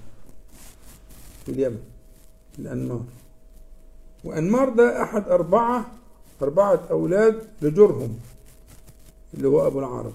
في 1.47 1.53
اليمن 1.53 1.79
الأنمار. 2.59 3.03
وأنمار 4.25 4.69
ده 4.69 5.03
أحد 5.03 5.29
أربعة 5.29 5.87
أربعة 6.43 6.81
أولاد 6.91 7.43
لجرهم 7.63 8.19
اللي 9.35 9.49
هو 9.49 9.67
أبو 9.67 9.79
العرب. 9.79 10.13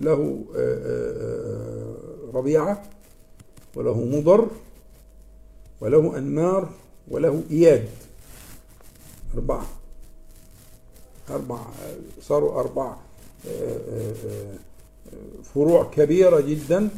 له 0.00 0.44
آه، 0.56 0.78
آه، 0.86 1.94
ربيعة 2.34 2.82
وله 3.74 4.04
مضر 4.04 4.48
وله 5.80 6.18
أنمار 6.18 6.68
وله 7.08 7.42
إياد. 7.50 7.88
أربعة. 9.34 9.66
أربع 11.30 11.58
صاروا 12.22 12.60
أربع 12.60 12.96
آه، 13.48 14.12
فروع 15.54 15.90
كبيرة 15.94 16.40
جدا 16.40 16.88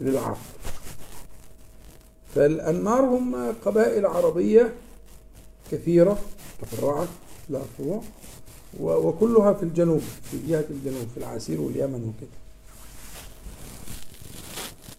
للعرب. 0.00 0.36
فالأنمار 2.34 3.00
هم 3.00 3.54
قبائل 3.64 4.06
عربية 4.06 4.72
كثيرة 5.72 6.18
تفرعت 6.62 7.08
لها 7.50 7.62
فروع 7.78 8.02
وكلها 8.80 9.52
في 9.52 9.62
الجنوب 9.62 10.00
في 10.30 10.36
جهة 10.48 10.64
الجنوب 10.70 11.06
في 11.14 11.20
العسير 11.20 11.60
واليمن 11.60 12.14
وكده. 12.14 12.30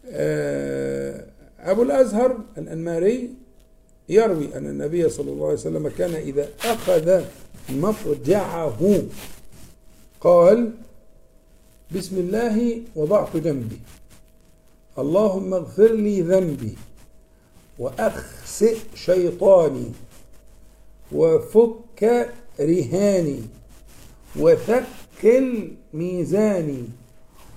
آه، 0.08 1.26
أبو 1.60 1.84
الأزهر 1.84 2.38
الأنماري 2.58 3.30
يروي 4.10 4.58
أن 4.58 4.66
النبي 4.68 5.10
صلى 5.10 5.32
الله 5.32 5.46
عليه 5.46 5.54
وسلم 5.54 5.88
كان 5.98 6.14
إذا 6.14 6.50
أخذ 6.66 7.24
مفجعه. 7.70 9.04
قال 10.22 10.72
بسم 11.96 12.18
الله 12.18 12.82
وضعت 12.96 13.38
جنبي. 13.38 13.80
اللهم 14.98 15.54
اغفر 15.54 15.92
لي 15.94 16.22
ذنبي 16.22 16.78
وأخسئ 17.80 18.78
شيطاني 18.96 19.92
وفك 21.12 22.30
رهاني 22.60 23.40
وثقل 24.36 25.74
ميزاني 25.94 26.84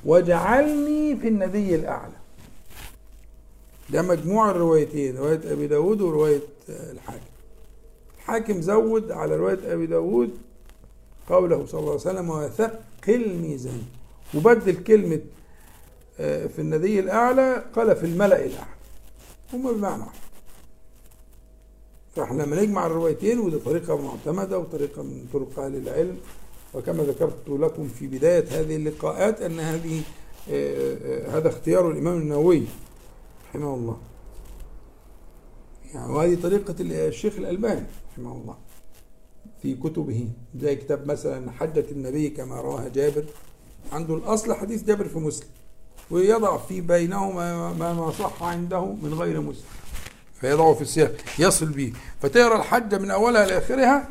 واجعلني 0.05 1.16
في 1.16 1.29
النبي 1.29 1.75
الأعلى. 1.75 2.12
ده 3.90 4.03
مجموع 4.03 4.51
الروايتين 4.51 5.16
رواية 5.16 5.53
أبي 5.53 5.66
داود 5.66 6.01
ورواية 6.01 6.40
الحاكم. 6.69 7.36
الحاكم 8.26 8.60
زود 8.60 9.12
على 9.12 9.36
رواية 9.36 9.72
أبي 9.72 9.86
داود 9.86 10.30
قوله 11.28 11.66
صلى 11.66 11.80
الله 11.80 11.90
عليه 11.90 12.00
وسلم 12.00 12.30
وثقل 12.30 13.36
ميزاني 13.42 13.82
وبدل 14.34 14.84
كلمة 14.84 15.20
آه، 16.20 16.46
في 16.46 16.58
النبي 16.58 17.00
الأعلى 17.00 17.64
قال 17.76 17.96
في 17.96 18.06
الملأ 18.06 18.44
الأعلى. 18.44 18.76
هما 19.52 19.72
بمعنى؟ 19.72 20.04
فإحنا 22.16 22.42
لما 22.42 22.62
نجمع 22.62 22.86
الروايتين 22.86 23.38
ودي 23.38 23.58
طريقة 23.58 23.96
معتمدة 23.96 24.58
وطريقة 24.58 25.02
من 25.02 25.26
طرق 25.32 25.58
أهل 25.58 25.76
العلم 25.76 26.16
وكما 26.74 27.02
ذكرت 27.02 27.48
لكم 27.48 27.88
في 27.88 28.06
بداية 28.06 28.44
هذه 28.60 28.76
اللقاءات 28.76 29.40
أن 29.42 29.60
هذه 29.60 30.02
آه، 30.50 30.96
آه، 31.04 31.38
هذا 31.38 31.48
اختيار 31.48 31.90
الإمام 31.90 32.18
النووي 32.18 32.62
رحمه 33.50 33.74
الله. 33.74 33.96
يعني 35.94 36.12
وهذه 36.12 36.42
طريقة 36.42 36.74
الشيخ 36.80 37.36
الألباني. 37.36 37.86
رحمه 38.16 38.33
الله. 38.33 38.57
في 39.62 39.74
كتبه 39.74 40.29
زي 40.61 40.76
كتاب 40.76 41.07
مثلا 41.07 41.50
حجة 41.50 41.85
النبي 41.90 42.31
كما 42.31 42.61
رواها 42.61 42.88
جابر. 42.88 43.24
عنده 43.92 44.14
الأصل 44.14 44.55
حديث 44.55 44.85
جابر 44.85 45.09
في 45.09 45.18
مسلم 45.18 45.48
ويضع 46.11 46.57
في 46.57 46.81
بينهما 46.81 47.72
ما 47.72 48.11
صح 48.11 48.42
عنده 48.42 48.85
من 48.85 49.14
غير 49.14 49.40
مسلم. 49.40 49.64
فيضعه 50.40 50.74
في 50.74 50.83
السياق 50.83 51.16
يصل 51.38 51.66
به. 51.66 51.92
فتقرا 52.22 52.57
الحجة 52.57 52.98
من 52.98 53.11
أولها 53.11 53.46
لآخرها 53.46 54.09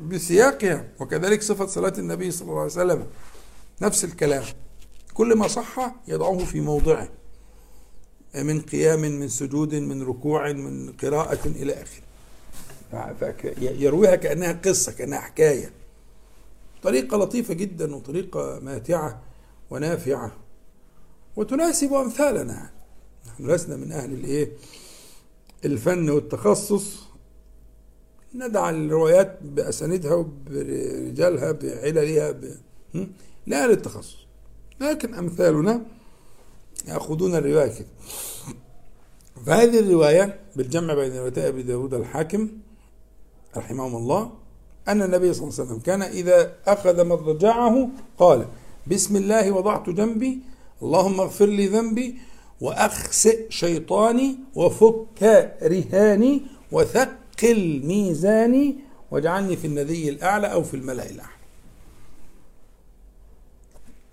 بسياقها 0.00 0.88
وكذلك 1.00 1.42
صفة 1.42 1.66
صلاة 1.66 1.94
النبي 1.98 2.30
صلى 2.30 2.48
الله 2.48 2.60
عليه 2.60 2.72
وسلم. 2.72 3.06
نفس 3.82 4.04
الكلام. 4.04 4.44
كل 5.14 5.34
ما 5.34 5.48
صح 5.48 5.94
يضعه 6.08 6.38
في 6.38 6.60
موضعه 6.60 7.08
من 8.34 8.60
قيام 8.60 9.00
من 9.00 9.28
سجود 9.28 9.74
من 9.74 10.02
ركوع 10.02 10.52
من 10.52 10.92
قراءة 10.92 11.46
إلى 11.46 11.72
آخره. 11.72 12.04
يرويها 13.60 14.16
كأنها 14.16 14.52
قصة 14.52 14.92
كأنها 14.92 15.20
حكاية. 15.20 15.72
طريقة 16.82 17.16
لطيفة 17.16 17.54
جدا 17.54 17.96
وطريقة 17.96 18.60
ماتعة 18.62 19.22
ونافعة. 19.70 20.36
وتناسب 21.36 21.92
أمثالنا. 21.92 22.70
نحن 23.26 23.50
لسنا 23.50 23.76
من 23.76 23.92
أهل 23.92 24.12
الإيه؟ 24.12 24.52
الفن 25.64 26.10
والتخصص. 26.10 27.04
ندع 28.34 28.70
الروايات 28.70 29.38
بأساندها 29.42 30.14
وبرجالها 30.14 31.52
بعللها 31.52 32.30
ب... 32.30 32.56
لا 33.46 33.66
للتخصص. 33.66 34.16
لكن 34.80 35.14
أمثالنا 35.14 35.82
يأخذون 36.88 37.34
الرواية 37.34 37.78
كده. 37.78 37.88
فهذه 39.46 39.78
الرواية 39.78 40.40
بالجمع 40.56 40.94
بين 40.94 41.16
روايتي 41.16 41.48
أبي 41.48 41.62
داود 41.62 41.94
الحاكم 41.94 42.48
رحمهم 43.56 43.96
الله 43.96 44.32
أن 44.88 45.02
النبي 45.02 45.32
صلى 45.32 45.42
الله 45.42 45.54
عليه 45.60 45.64
وسلم 45.64 45.78
كان 45.78 46.02
إذا 46.02 46.54
أخذ 46.66 47.04
مضجعه 47.06 47.88
قال 48.18 48.46
بسم 48.86 49.16
الله 49.16 49.50
وضعت 49.50 49.90
جنبي 49.90 50.38
اللهم 50.82 51.20
اغفر 51.20 51.46
لي 51.46 51.66
ذنبي 51.66 52.18
وأخسئ 52.60 53.50
شيطاني 53.50 54.36
وفك 54.54 55.22
رهاني 55.62 56.42
وثقل 56.72 57.82
ميزاني 57.84 58.76
واجعلني 59.10 59.56
في 59.56 59.66
النذي 59.66 60.08
الأعلى 60.08 60.52
أو 60.52 60.62
في 60.62 60.74
الملأ 60.74 61.10
الأعلى. 61.10 61.34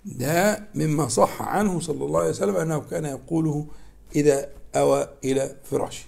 ده 0.04 0.66
مما 0.74 1.08
صح 1.08 1.42
عنه 1.42 1.80
صلى 1.80 2.04
الله 2.04 2.20
عليه 2.20 2.30
وسلم 2.30 2.56
أنه 2.56 2.78
كان 2.80 3.04
يقوله 3.04 3.66
إذا 4.16 4.48
أوى 4.76 5.08
إلى 5.24 5.56
فراشه. 5.70 6.04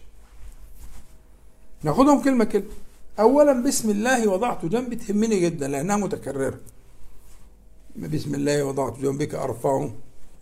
ناخدهم 1.83 2.23
كلمة 2.23 2.44
كلمة. 2.44 2.66
أولا 3.20 3.62
بسم 3.62 3.90
الله 3.90 4.29
وضعت 4.29 4.64
جنبي 4.64 4.96
تهمني 4.96 5.40
جدا 5.40 5.68
لأنها 5.68 5.96
متكررة. 5.96 6.61
بسم 7.96 8.35
الله 8.35 8.64
وضعت 8.64 8.98
جنبك 8.98 9.35
أرفعه. 9.35 9.94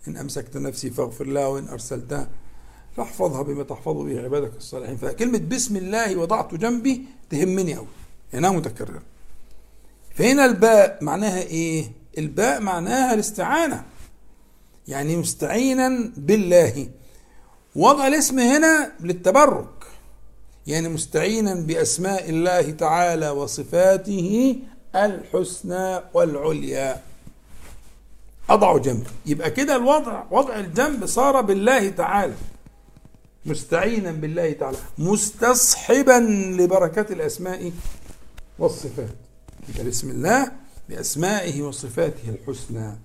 إن 0.09 0.17
أمسكت 0.17 0.57
نفسي 0.57 0.91
فاغفر 0.91 1.27
لها 1.27 1.47
وإن 1.47 1.69
أرسلتها 1.69 2.29
فاحفظها 2.97 3.43
بما 3.43 3.63
تحفظ 3.63 3.97
به 3.97 4.23
عبادك 4.23 4.57
الصالحين. 4.57 4.97
فكلمة 4.97 5.39
بسم 5.39 5.77
الله 5.77 6.17
وضعت 6.17 6.55
جنبي 6.55 7.05
تهمني 7.31 7.77
أوي 7.77 7.87
لأنها 8.33 8.51
متكررة. 8.51 9.03
فهنا 10.15 10.45
الباء 10.45 10.99
معناها 11.05 11.43
إيه؟ 11.43 11.93
الباء 12.19 12.61
معناها 12.61 13.15
الاستعانة. 13.15 13.85
يعني 14.89 15.17
مستعينا 15.17 16.13
بالله. 16.17 16.89
وضع 17.77 18.07
الاسم 18.07 18.39
هنا 18.39 18.93
للتبرك. 19.01 19.82
يعني 20.67 20.89
مستعينا 20.89 21.55
بأسماء 21.55 22.31
الله 22.31 22.71
تعالى 22.71 23.31
وصفاته 23.31 24.57
الحسنى 24.95 26.01
والعليا. 26.15 27.03
أضع 28.51 28.79
جنب. 28.79 29.07
يبقى 29.27 29.51
كده 29.51 29.77
الوضع 29.77 30.23
وضع 30.31 30.57
الجنب 30.57 31.07
صار 31.07 31.41
بالله 31.41 31.89
تعالى. 31.89 32.35
مستعينا 33.47 34.13
بالله 34.13 34.53
تعالى. 34.53 34.79
مستصحبا 34.99 36.19
لبركات 36.59 37.11
الأسماء 37.11 37.73
والصفات. 38.59 39.17
بسم 39.87 40.11
الله 40.11 40.53
بأسمائه 40.89 41.63
وصفاته 41.63 42.29
الحسنى. 42.29 42.97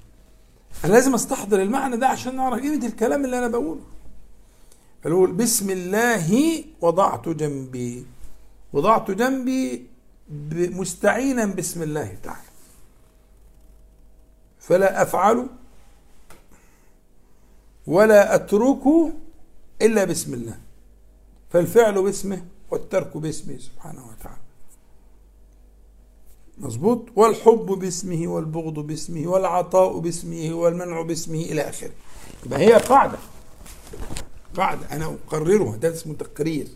أنا 0.86 0.93
لازم 0.93 1.13
أستحضر 1.13 1.62
المعنى 1.62 1.98
ده 1.98 2.08
عشان 2.08 2.36
نعرف 2.36 2.62
قيمة 2.62 2.86
الكلام 2.86 3.26
اللي 3.26 3.38
أنا 3.38 3.48
بقوله. 3.48 3.82
فنقول 5.03 5.31
بسم 5.31 5.69
الله 5.69 6.63
وضعت 6.81 7.29
جنبي. 7.29 8.05
وضعت 8.73 9.12
جنبي 9.12 9.88
مستعينا 10.53 11.45
بسم 11.45 11.83
الله 11.83 12.17
تعالى. 12.23 12.49
فلا 14.60 15.01
أفعل 15.01 15.47
ولا 17.88 18.36
أترك 18.36 18.83
إلا 19.81 20.03
بسم 20.03 20.33
الله. 20.33 20.60
فالفعل 21.49 22.01
باسمه 22.03 22.45
والترك 22.71 23.17
باسمه 23.17 23.57
سبحانه 23.57 24.07
وتعالى. 24.07 24.41
مظبوط؟ 26.57 27.05
والحب 27.15 27.65
باسمه 27.65 28.27
والبغض 28.27 28.73
باسمه 28.73 29.27
والعطاء 29.27 29.99
باسمه 29.99 30.53
والمنع 30.53 31.01
باسمه 31.01 31.39
إلى 31.39 31.62
آخره. 31.62 31.91
يبقى 32.45 32.60
هي 32.60 32.73
قاعدة. 32.73 33.17
قاعدة. 34.58 34.91
أنا 34.91 35.06
أقررها 35.06 35.78
ده 35.78 35.93
اسمه 35.93 36.13
تقرير. 36.13 36.67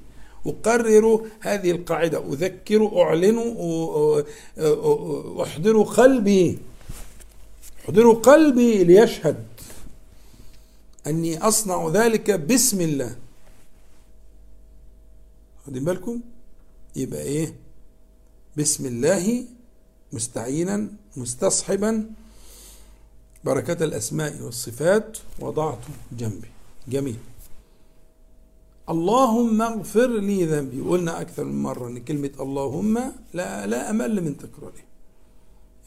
أقرر 0.46 1.28
هذه 1.40 1.72
القاعدة. 1.72 2.34
أذكر 2.34 3.02
أعلن 3.02 3.38
أحضر 5.42 5.84
قلبي. 5.84 6.60
أحضر 7.86 8.12
قلبي 8.14 8.84
ليشهد 8.84 9.46
أني 11.08 11.38
أصنع 11.38 11.88
ذلك 11.88 12.32
بسم 12.32 12.82
الله. 12.82 13.16
واخدين 15.60 15.84
بالكم؟ 15.84 16.20
يبقى 16.96 17.22
إيه؟ 17.22 17.56
بسم 18.58 18.86
الله 18.86 19.46
مستعينا 20.14 20.88
مستصحبا. 21.18 22.10
بركة 23.44 23.84
الأسماء 23.84 24.42
والصفات 24.42 25.18
وضعت 25.40 25.80
جنبي. 26.12 26.48
جميل. 26.88 27.18
اللهم 28.90 29.62
اغفر 29.62 30.08
لي 30.08 30.46
ذنبي 30.46 30.82
قلنا 30.82 31.22
أكثر 31.22 31.44
من 31.44 31.62
مرة 31.64 31.88
أن 31.88 31.98
كلمة 32.00 32.32
اللهم 32.40 32.98
لا 33.34 33.68
لا 33.68 33.90
أمل 33.90 34.24
من 34.24 34.38
تكراره 34.38 34.84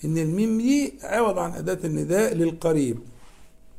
إن 0.04 0.18
الميم 0.18 0.58
دي 0.58 0.94
عوض 1.02 1.38
عن 1.38 1.52
أداة 1.52 1.78
النداء 1.84 2.34
للقريب 2.34 2.98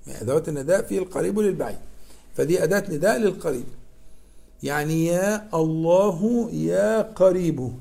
أدوات 0.08 0.49
النداء 0.49 0.82
في 0.82 0.97
القريب 0.97 1.38
وللبعيد 1.38 1.78
فدي 2.36 2.63
أداة 2.63 2.84
نداء 2.93 3.17
للقريب 3.17 3.63
يعني 4.63 5.06
يا 5.06 5.47
الله 5.54 6.49
يا 6.54 7.01
قريب 7.01 7.71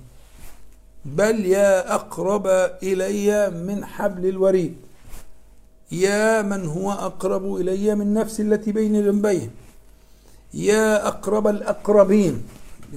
بل 1.05 1.47
يا 1.47 1.95
أقرب 1.95 2.47
إلي 2.83 3.51
من 3.51 3.85
حبل 3.85 4.27
الوريد 4.29 4.75
يا 5.93 6.43
من 6.43 6.67
هو 6.67 6.93
أقرب 6.93 7.57
إلي 7.57 7.95
من 7.95 8.15
نفسي 8.15 8.43
التي 8.43 8.73
بين 8.73 9.05
جنبيه 9.05 9.51
يا 10.55 11.09
أقرب 11.09 11.47
الأقربين. 11.47 12.43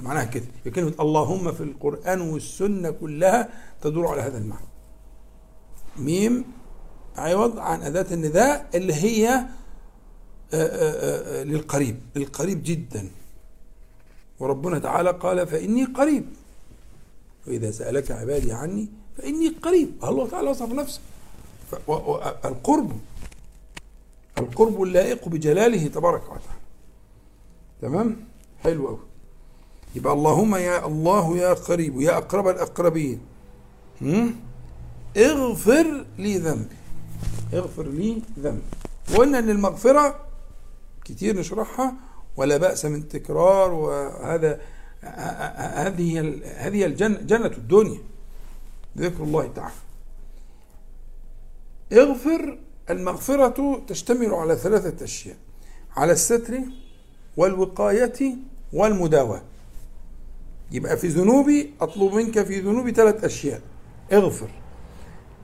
معناها 0.02 0.24
كده 0.24 0.46
كلمة 0.74 0.94
اللهم 1.00 1.52
في 1.52 1.62
القرآن 1.62 2.20
والسنة 2.20 2.90
كلها 2.90 3.48
تدور 3.82 4.06
على 4.06 4.22
هذا 4.22 4.38
المعنى. 4.38 4.66
ميم 5.98 6.44
عوض 7.16 7.58
عن 7.58 7.82
أداة 7.82 8.14
النداء 8.14 8.66
اللي 8.74 8.94
هي 8.94 9.28
آآ 9.28 9.46
آآ 10.52 11.44
للقريب. 11.44 12.00
للقريب 12.16 12.62
جدا. 12.64 13.08
وربنا 14.38 14.78
تعالى 14.78 15.10
قال 15.10 15.46
فإني 15.46 15.84
قريب. 15.84 16.26
وإذا 17.46 17.70
سألك 17.70 18.10
عبادي 18.10 18.52
عني 18.52 18.88
فإني 19.16 19.48
قريب. 19.48 19.90
الله 20.04 20.28
تعالى 20.28 20.50
وصف 20.50 20.72
نفسه. 20.72 21.00
القرب 22.44 22.92
القرب 24.38 24.82
اللائق 24.82 25.28
بجلاله 25.28 25.86
تبارك 25.86 26.22
وتعالى. 26.22 26.57
تمام؟ 27.82 28.16
حلو 28.60 28.86
قوي 28.86 28.98
يبقى 29.94 30.12
اللهم 30.12 30.54
يا 30.56 30.86
الله 30.86 31.36
يا 31.36 31.54
قريب 31.54 32.00
يا 32.00 32.16
أقرب 32.16 32.48
الأقربين. 32.48 33.20
اغفر 35.16 36.06
لي 36.18 36.38
ذنبي. 36.38 36.76
اغفر 37.54 37.86
لي 37.88 38.22
ذنبي. 38.38 38.62
وقلنا 39.12 39.38
إن 39.38 39.50
المغفرة 39.50 40.26
كتير 41.04 41.36
نشرحها 41.36 41.94
ولا 42.36 42.56
بأس 42.56 42.84
من 42.84 43.08
تكرار 43.08 43.72
وهذا 43.72 44.60
هذه 45.84 46.40
هذه 46.56 46.84
الجنة 46.86 47.20
جنة 47.20 47.46
الدنيا. 47.46 48.00
ذكر 48.98 49.22
الله 49.24 49.52
تعالى. 49.54 49.74
اغفر 51.92 52.58
المغفرة 52.90 53.82
تشتمل 53.86 54.34
على 54.34 54.56
ثلاثة 54.56 55.04
أشياء. 55.04 55.36
على 55.96 56.12
الستر 56.12 56.60
والوقاية 57.38 58.36
والمداواة. 58.72 59.42
يبقى 60.72 60.96
في 60.96 61.08
ذنوبي 61.08 61.70
أطلب 61.80 62.14
منك 62.14 62.42
في 62.42 62.60
ذنوبي 62.60 62.92
ثلاث 62.92 63.24
أشياء. 63.24 63.60
اغفر. 64.12 64.50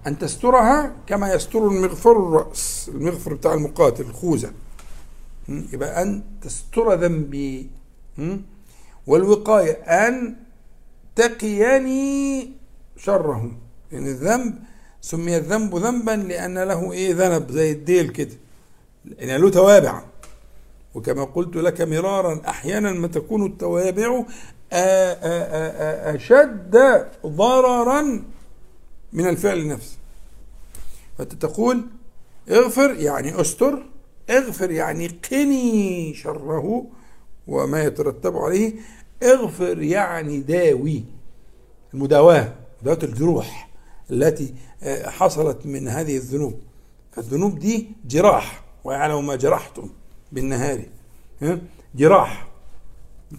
أن 0.06 0.18
تسترها 0.18 0.92
كما 1.06 1.34
يستر 1.34 1.68
المغفر 1.68 2.12
الرأس 2.12 2.90
المغفر 2.94 3.34
بتاع 3.34 3.54
المقاتل 3.54 4.02
الخوذة 4.04 4.52
يبقى 5.48 6.02
أن 6.02 6.22
تستر 6.42 6.94
ذنبي. 6.94 7.70
والوقاية 9.06 9.72
أن 9.72 10.36
تقيني 11.16 12.50
شره 12.96 13.50
يعني 13.92 14.10
الذنب 14.10 14.54
سمي 15.00 15.36
الذنب 15.36 15.76
ذنبا 15.76 16.10
لأن 16.10 16.58
له 16.58 16.92
إيه؟ 16.92 17.14
ذنب 17.14 17.50
زي 17.50 17.72
الديل 17.72 18.08
كده. 18.08 18.36
لأن 19.04 19.40
له 19.40 19.50
توابع. 19.50 20.02
وكما 20.94 21.24
قلت 21.24 21.56
لك 21.56 21.80
مرارا 21.80 22.40
أحيانا 22.48 22.92
ما 22.92 23.06
تكون 23.08 23.46
التوابع 23.46 24.24
أشد 26.14 27.06
ضررا 27.26 28.22
من 29.12 29.28
الفعل 29.28 29.68
نفسه. 29.68 29.96
فأنت 31.18 31.34
تقول 31.34 31.86
اغفر 32.50 32.94
يعني 32.94 33.40
استر 33.40 33.86
اغفر 34.30 34.70
يعني 34.70 35.06
قني 35.30 36.14
شره 36.14 36.86
وما 37.46 37.82
يترتب 37.82 38.36
عليه 38.36 38.72
اغفر 39.22 39.82
يعني 39.82 40.40
داوي. 40.40 41.04
المداواة 41.94 42.52
مداواة 42.82 42.98
الجروح 43.02 43.68
التي 44.10 44.54
حصلت 45.04 45.66
من 45.66 45.88
هذه 45.88 46.16
الذنوب. 46.16 46.60
فالذنوب 47.12 47.58
دي 47.58 47.90
جراح 48.06 48.64
ويعلم 48.84 49.26
ما 49.26 49.36
جرحتم. 49.36 49.90
بالنهار 50.34 50.80
جراح 51.94 52.48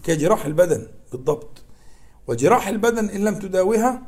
كجراح 0.03 0.45
البدن 0.45 0.88
بالضبط. 1.12 1.63
وجراح 2.27 2.67
البدن 2.67 3.10
إن 3.10 3.23
لم 3.23 3.39
تداوها 3.39 4.01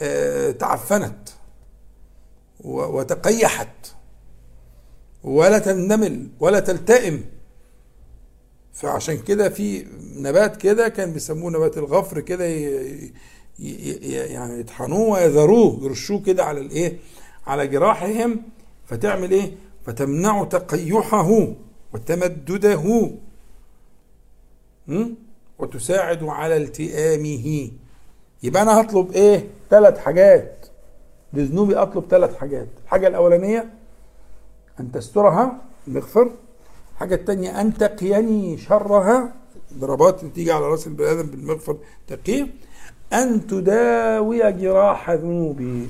آه، 0.00 0.50
تعفنت 0.50 1.28
وتقيحت 2.64 3.68
ولا 5.24 5.58
تندمل 5.58 6.28
ولا 6.40 6.60
تلتئم. 6.60 7.24
فعشان 8.72 9.18
كده 9.18 9.48
في 9.48 9.86
نبات 10.16 10.56
كده 10.56 10.88
كان 10.88 11.12
بيسموه 11.12 11.50
نبات 11.50 11.78
الغفر 11.78 12.20
كده 12.20 12.44
يعني 13.58 14.60
يطحنوه 14.60 15.08
ويذروه 15.08 15.84
يرشوه 15.84 16.22
كده 16.22 16.44
على 16.44 16.60
الإيه؟ 16.60 16.98
على 17.46 17.66
جراحهم. 17.66 18.42
فتعمل 18.86 19.30
إيه؟ 19.30 19.54
فتمنع 19.86 20.44
تقيحه 20.44 21.46
وتمدده 21.94 23.10
وتساعد 25.58 26.24
على 26.24 26.56
التئامه. 26.56 27.70
يبقى 28.42 28.62
أنا 28.62 28.80
هطلب 28.80 29.12
إيه؟ 29.12 29.46
ثلاث 29.70 29.98
حاجات. 29.98 30.66
لذنوبي 31.32 31.76
أطلب 31.76 32.04
ثلاث 32.10 32.36
حاجات. 32.36 32.68
الحاجة 32.84 33.06
الأولانية 33.06 33.70
أن 34.80 34.92
تسترها 34.92 35.58
المغفر 35.88 36.30
الحاجة 36.92 37.14
الثانية 37.14 37.60
أن 37.60 37.74
تقيني 37.74 38.58
شرها. 38.58 39.34
ضربات 39.78 40.24
تيجي 40.24 40.52
على 40.52 40.64
رأس 40.64 40.86
البني 40.86 41.10
آدم 41.10 41.26
بالمغفر 41.26 41.76
تقيه 42.06 42.48
أن 43.12 43.46
تداوي 43.46 44.52
جراح 44.52 45.10
ذنوبي. 45.10 45.88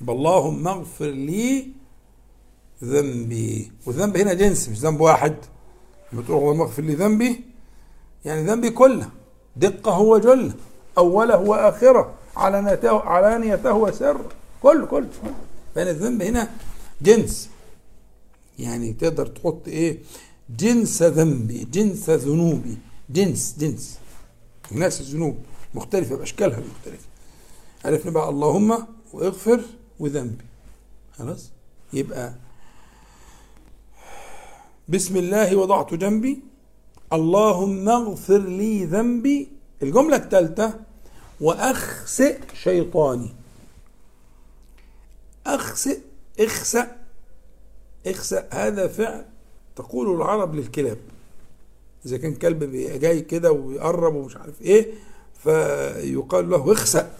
يبقى 0.00 0.16
اللهم 0.16 0.68
اغفر 0.68 1.10
لي 1.10 1.68
ذنبي. 2.84 3.72
والذنب 3.86 4.16
هنا 4.16 4.32
جنس 4.34 4.68
مش 4.68 4.78
ذنب 4.78 5.00
واحد. 5.00 5.36
لما 6.12 6.22
تقول 6.22 6.38
اللهم 6.38 6.60
اغفر 6.60 6.82
لي 6.82 6.94
ذنبي 6.94 7.44
يعني 8.24 8.46
ذنبي 8.46 8.70
كله. 8.70 9.08
دقة 9.56 9.98
وجله 9.98 10.52
أوله 10.98 11.36
واخره 11.36 12.14
علانيته 12.36 13.00
علانيته 13.00 13.72
وسره 13.74 14.24
كله 14.62 14.86
كله 14.86 15.08
فان 15.74 15.88
الذنب 15.88 16.22
هنا 16.22 16.50
جنس. 17.02 17.48
يعني 18.58 18.92
تقدر 18.92 19.26
تحط 19.26 19.68
إيه؟ 19.68 19.98
جنس 20.58 21.02
ذنبي 21.02 21.64
جنس 21.64 22.10
ذنوبي. 22.10 22.78
جنس 23.10 23.56
جنس. 23.58 23.98
ناس 24.70 25.00
الذنوب 25.00 25.36
مختلفة 25.74 26.16
بأشكالها 26.16 26.58
المختلفة 26.58 27.06
عرفنا 27.84 28.10
بقى 28.10 28.28
اللهم 28.28 28.86
واغفر 29.12 29.60
وذنبي. 30.00 30.44
خلاص؟ 31.18 31.50
يبقى 31.92 32.34
بسم 34.88 35.16
الله 35.16 35.56
وضعت 35.56 35.94
جنبي. 35.94 36.42
اللهم 37.12 37.88
اغفر 37.88 38.38
لي 38.38 38.84
ذنبي. 38.84 39.48
الجملة 39.82 40.16
الثالثة 40.16 40.80
وأخسئ 41.40 42.38
شيطاني. 42.54 43.34
أخسئ 45.46 45.98
اخسأ 46.40 46.96
اخسأ. 48.06 48.48
هذا 48.52 48.86
فعل 48.86 49.24
تقول 49.76 50.16
العرب 50.16 50.54
للكلاب. 50.54 50.98
إذا 52.06 52.16
كان 52.16 52.34
كلب 52.34 52.64
جاي 53.00 53.20
كده 53.20 53.52
ويقرب 53.52 54.14
ومش 54.14 54.36
عارف 54.36 54.62
إيه 54.62 54.94
فيقال 55.42 56.50
له 56.50 56.72
اخسأ. 56.72 57.14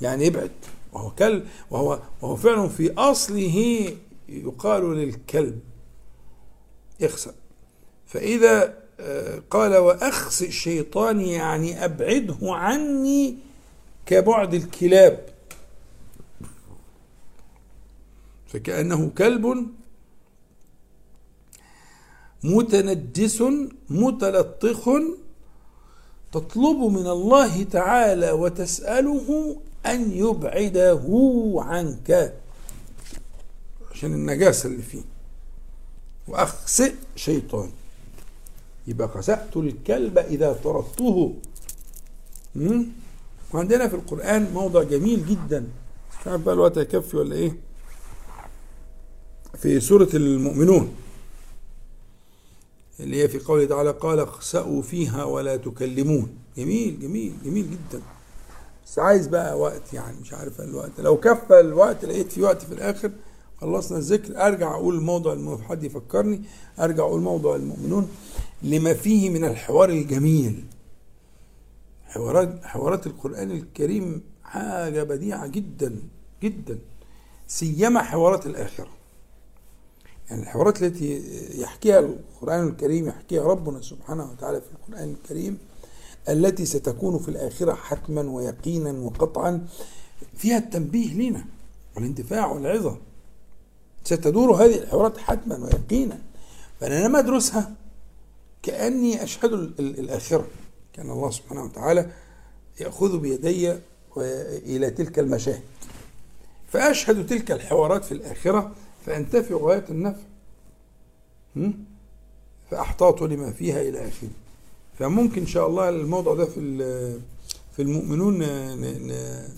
يعني 0.00 0.26
ابعد. 0.28 0.50
وهو 0.92 1.10
كلب 1.10 1.46
وهو 1.70 1.98
وهو 2.22 2.36
فعل 2.36 2.70
في 2.70 2.92
أصله 2.94 3.88
يقال 4.28 4.96
للكلب. 4.96 5.60
اخسأ 7.04 7.34
فإذا 8.06 8.82
آه، 9.00 9.42
قال 9.50 9.76
وأخسئ 9.76 10.48
الشيطان 10.48 11.20
يعني 11.20 11.84
أبعده 11.84 12.36
عني 12.42 13.36
كبعد 14.06 14.54
الكلاب. 14.54 15.26
فكأنه 18.46 19.10
كلب 19.18 19.66
متنجس 22.44 23.42
متلطخ 23.90 24.88
تطلب 26.32 26.76
من 26.76 27.06
الله 27.06 27.62
تعالى 27.62 28.30
وتسأله 28.30 29.56
أن 29.86 30.12
يبعده 30.12 31.02
عنك. 31.56 32.34
عشان 33.90 34.12
النجاسة 34.12 34.68
اللي 34.68 34.82
فيه. 34.82 35.11
وأخسئ 36.28 36.94
شيطان. 37.16 37.70
يبقى 38.86 39.08
خسأت 39.08 39.56
الكلب 39.56 40.18
إذا 40.18 40.52
طردته. 40.52 41.34
وعندنا 43.54 43.88
في 43.88 43.94
القرآن 43.94 44.52
موضع 44.54 44.82
جميل 44.82 45.26
جدا. 45.26 45.68
مش 46.20 46.26
عارف 46.26 46.40
بقى 46.42 46.54
الوقت 46.54 46.78
هيكفي 46.78 47.16
ولا 47.16 47.34
إيه؟ 47.36 47.56
في 49.58 49.80
سورة 49.80 50.08
المؤمنون. 50.14 50.94
اللي 53.00 53.22
هي 53.22 53.28
في 53.28 53.38
قوله 53.38 53.64
تعالى 53.66 53.90
قال 53.90 54.20
اخسأوا 54.20 54.82
فيها 54.82 55.24
ولا 55.24 55.56
تكلمون. 55.56 56.36
جميل 56.56 57.00
جميل 57.00 57.32
جميل 57.44 57.70
جدا. 57.70 58.02
بس 58.86 58.98
عايز 58.98 59.26
بقى 59.26 59.58
وقت 59.58 59.92
يعني 59.92 60.16
مش 60.20 60.32
عارف 60.32 60.60
الوقت. 60.60 60.90
لو 60.98 61.16
كفى 61.16 61.60
الوقت 61.60 62.04
لقيت 62.04 62.32
في 62.32 62.42
وقت 62.42 62.62
في 62.62 62.74
الآخر 62.74 63.10
خلصنا 63.62 63.98
الذكر 63.98 64.46
أرجع 64.46 64.74
أقول 64.74 65.00
موضع 65.02 65.32
المؤمنون 65.32 65.64
حد 65.64 65.84
يفكرني؟ 65.84 66.42
أرجع 66.80 67.02
أقول 67.02 67.20
موضع 67.20 67.56
المؤمنون 67.56 68.08
لما 68.62 68.94
فيه 68.94 69.30
من 69.30 69.44
الحوار 69.44 69.88
الجميل. 69.88 70.64
حوارات 72.04 72.64
حوارات 72.64 73.06
القرآن 73.06 73.50
الكريم 73.50 74.22
حاجة 74.44 75.02
بديعة 75.02 75.46
جدا 75.46 75.96
جدا. 76.42 76.78
سيما 77.46 78.02
حوارات 78.02 78.46
الآخرة. 78.46 78.88
يعني 80.30 80.42
الحوارات 80.42 80.82
التي 80.82 81.22
يحكيها 81.60 81.98
القرآن 81.98 82.68
الكريم 82.68 83.08
يحكيها 83.08 83.42
ربنا 83.42 83.80
سبحانه 83.80 84.30
وتعالى 84.30 84.60
في 84.60 84.66
القرآن 84.72 85.10
الكريم 85.10 85.58
التي 86.28 86.66
ستكون 86.66 87.18
في 87.18 87.28
الآخرة 87.28 87.74
حتما 87.74 88.22
ويقينا 88.22 88.92
وقطعا 88.92 89.66
فيها 90.36 90.58
التنبيه 90.58 91.14
لنا 91.14 91.44
والاندفاع 91.96 92.52
والعظة. 92.52 93.11
ستدور 94.04 94.52
هذه 94.64 94.78
الحوارات 94.78 95.18
حتما 95.18 95.56
ويقينا. 95.56 96.18
فأنا 96.80 97.06
لما 97.06 97.18
أدرسها 97.18 97.74
كأني 98.62 99.22
أشهد 99.22 99.52
الآخرة. 99.80 100.46
كان 100.92 101.10
الله 101.10 101.30
سبحانه 101.30 101.64
وتعالى 101.64 102.10
يأخذ 102.80 103.18
بيدي 103.18 103.74
إلى 104.16 104.90
تلك 104.90 105.18
المشاهد. 105.18 105.62
فأشهد 106.68 107.26
تلك 107.26 107.52
الحوارات 107.52 108.04
في 108.04 108.12
الآخرة 108.12 108.72
فأنتفع 109.06 109.54
غاية 109.54 109.84
النفع. 109.90 110.22
فأحتاط 112.70 113.22
لما 113.22 113.52
فيها 113.52 113.82
إلى 113.82 114.08
آخره. 114.08 114.30
فممكن 114.98 115.40
إن 115.40 115.46
شاء 115.46 115.66
الله 115.66 115.88
الموضوع 115.88 116.34
ده 116.34 116.44
في 116.44 116.60
في 117.76 117.82
المؤمنون 117.82 118.38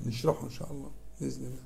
نشرحه 0.06 0.44
إن 0.44 0.50
شاء 0.50 0.70
الله 0.70 0.90
بإذن 1.20 1.42
الله. 1.42 1.64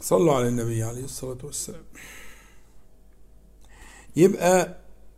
صلوا 0.00 0.34
على 0.34 0.48
النبي 0.48 0.82
عليه 0.82 1.04
الصلاة 1.04 1.38
والسلام. 1.44 1.82
يبقى 4.16 4.76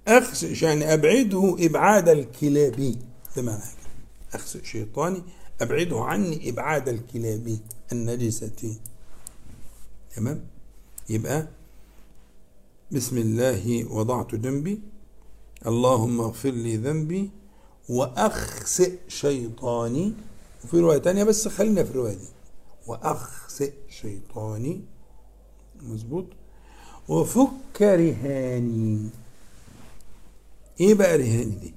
أخسئ 0.09 0.64
يعني 0.64 0.95
أبعده 0.95 1.57
إبعاد 1.59 2.09
الكلاب 2.09 2.97
ده 3.37 3.43
معنى 3.43 3.62
أخسئ 4.35 4.64
شيطاني 4.64 5.23
أبعده 5.61 6.01
عني 6.01 6.49
إبعاد 6.49 6.88
الكلاب 6.88 7.59
النجسة. 7.93 8.77
تمام؟ 10.16 10.45
يبقى 11.09 11.49
بسم 12.93 13.19
الله 13.19 13.85
وضعت 13.93 14.35
جنبي 14.35 14.81
اللهم 15.66 16.21
اغفر 16.21 16.51
لي 16.51 16.77
ذنبي 16.77 17.31
وأخسئ 17.88 18.99
شيطاني. 19.09 20.14
وفي 20.64 20.81
رواية 20.81 20.99
تانية 20.99 21.25
بس 21.25 21.49
خلينا 21.49 21.85
في 21.85 21.90
الرواية 21.90 22.14
دي. 22.14 22.29
وأخسئ 22.90 23.72
شيطاني. 23.88 24.81
مظبوط. 25.83 26.26
وفك 27.09 27.83
رهاني. 27.83 29.09
إيه 30.81 30.94
بقى 30.94 31.18
رهاني 31.18 31.44
دي؟ 31.44 31.74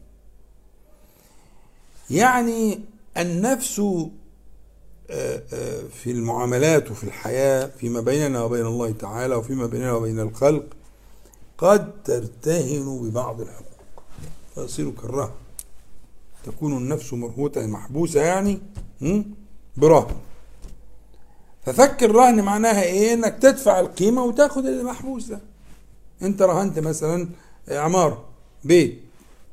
يعني 2.10 2.80
النفس 3.18 3.80
آه، 3.80 5.44
آه، 5.54 5.84
في 5.88 6.12
المعاملات 6.12 6.92
وفي 6.92 7.04
الحياة 7.04 7.68
فيما 7.68 8.02
بيننا 8.02 8.44
وبين 8.44 8.66
الله 8.66 8.92
تعالى 8.92 9.36
وفيما 9.36 9.66
بيننا 9.66 9.94
وبين 9.94 10.20
الخلق 10.20 10.66
قد 11.58 12.04
ترتهن 12.04 13.00
ببعض 13.02 13.42
الحقوق. 13.42 14.04
فيصير 14.56 14.92
كالرهن. 14.92 15.32
تكون 16.46 16.78
النفس 16.78 17.14
مرهوتة 17.14 17.66
محبوسة 17.68 18.22
يعني 18.22 18.60
برهن 19.78 20.16
ففك 21.66 22.04
الرهن 22.04 22.42
معناها 22.44 22.84
إيه؟ 22.84 23.14
إنك 23.14 23.38
تدفع 23.42 23.80
القيمة 23.80 24.24
وتاخد 24.24 24.66
اللي 24.66 24.84
محبوس 24.84 25.26
ده. 25.26 25.40
أنت 26.22 26.42
رهنت 26.42 26.80
مثلا 26.80 27.30
عمارة 27.70 28.26
بيت 28.64 29.02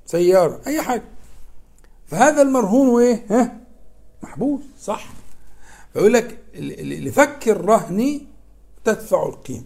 سيارة 0.07 0.61
أي 0.67 0.83
حاجة. 0.83 1.03
فهذا 2.07 2.43
المرهون 2.43 3.03
إيه 3.03 3.27
ها؟ 3.31 3.61
محبوس 4.23 4.61
صح. 4.83 5.09
فيقول 5.93 6.13
لك 6.13 6.39
لفك 6.55 7.49
الرهن 7.49 8.21
تدفع 8.85 9.27
القيمة. 9.27 9.65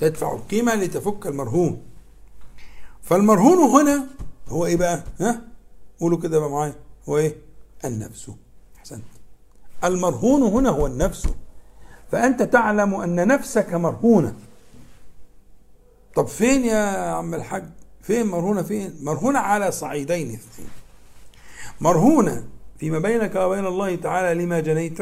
تدفع 0.00 0.32
القيمة 0.34 0.74
لتفك 0.74 1.26
المرهون. 1.26 1.82
فالمرهون 3.02 3.58
هنا 3.58 4.06
هو 4.48 4.66
إيه 4.66 4.76
بقى؟ 4.76 5.04
ها؟ 5.20 5.42
قولوا 6.00 6.18
كده 6.18 6.38
بقى 6.38 6.50
معايا. 6.50 6.74
هو 7.08 7.18
إيه؟ 7.18 7.36
النفس. 7.84 8.30
أحسنت. 8.78 9.04
المرهون 9.84 10.42
هنا 10.42 10.70
هو 10.70 10.86
النفس. 10.86 11.28
فأنت 12.12 12.42
تعلم 12.42 12.94
أن 12.94 13.26
نفسك 13.26 13.74
مرهونة. 13.74 14.34
طب 16.16 16.26
فين 16.26 16.64
يا 16.64 17.10
عم 17.10 17.34
الحاج؟ 17.34 17.64
فين 18.02 18.26
مرهونة؟ 18.26 18.62
فين؟ 18.62 18.98
مرهونة 19.02 19.38
على 19.38 19.72
صعيدين. 19.72 20.30
اثنين 20.30 20.68
مرهونة 21.80 22.44
فيما 22.78 22.98
بينك 22.98 23.36
وبين 23.36 23.66
الله 23.66 23.96
تعالى 23.96 24.44
لما 24.44 24.60
جنيت 24.60 24.98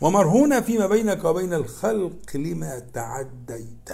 ومرهونة 0.00 0.60
فيما 0.60 0.86
بينك 0.86 1.24
وبين 1.24 1.54
الخلق 1.54 2.12
لما 2.34 2.82
تعديت. 2.94 3.88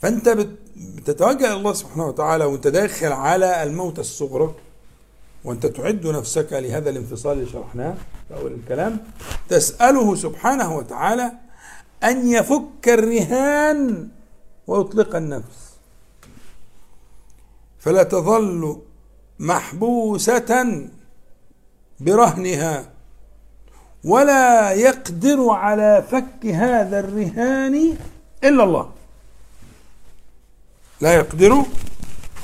فأنت 0.00 0.46
بتتوجه 0.76 1.52
الله 1.52 1.72
سبحانه 1.72 2.06
وتعالى 2.06 2.44
وأنت 2.44 2.66
داخل 2.66 3.12
على 3.12 3.62
الموت 3.62 3.98
الصغرى. 3.98 4.54
وأنت 5.48 5.66
تعد 5.66 6.06
نفسك 6.06 6.52
لهذا 6.52 6.90
الانفصال 6.90 7.38
اللي 7.38 7.50
شرحناه 7.50 7.94
في 8.28 8.36
أول 8.36 8.52
الكلام. 8.52 9.00
تسأله 9.48 10.14
سبحانه 10.14 10.76
وتعالى 10.76 11.32
أن 12.04 12.28
يفك 12.28 12.88
الرهان 12.88 14.08
ويطلق 14.66 15.16
النفس. 15.16 15.68
فلا 17.78 18.02
تظل 18.02 18.82
محبوسة 19.38 20.82
برهنها 22.00 22.90
ولا 24.04 24.72
يقدر 24.72 25.50
على 25.50 26.04
فك 26.10 26.46
هذا 26.46 27.00
الرهان 27.00 27.96
إلا 28.44 28.64
الله. 28.64 28.90
لا 31.00 31.14
يقدر 31.14 31.62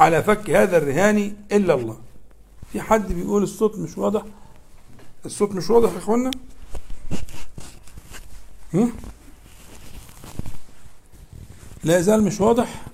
على 0.00 0.22
فك 0.22 0.50
هذا 0.50 0.76
الرهان 0.76 1.36
إلا 1.52 1.74
الله. 1.74 2.03
في 2.74 2.80
حد 2.80 3.12
بيقول 3.12 3.42
الصوت 3.42 3.78
مش 3.78 3.98
واضح؟ 3.98 4.22
الصوت 5.26 5.50
مش 5.50 5.70
واضح 5.70 5.92
يا 5.92 5.98
إخوانا؟ 5.98 6.30
لا 11.84 11.98
يزال 11.98 12.24
مش 12.24 12.40
واضح. 12.40 12.84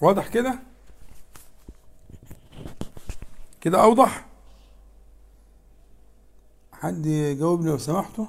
واضح 0.00 0.28
كده؟ 0.28 0.58
كده 3.60 3.82
أوضح؟ 3.82 4.26
حد 6.72 7.06
يجاوبني 7.06 7.70
لو 7.70 7.78
سمحتوا؟ 7.78 8.26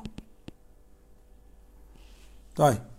طيب. 2.56 2.99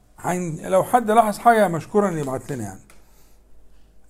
لو 0.63 0.85
حد 0.85 1.11
لاحظ 1.11 1.39
حاجة 1.39 1.69
مشكورا 1.69 2.11
يبعت 2.11 2.53
لنا 2.53 2.65
يعني. 2.65 2.81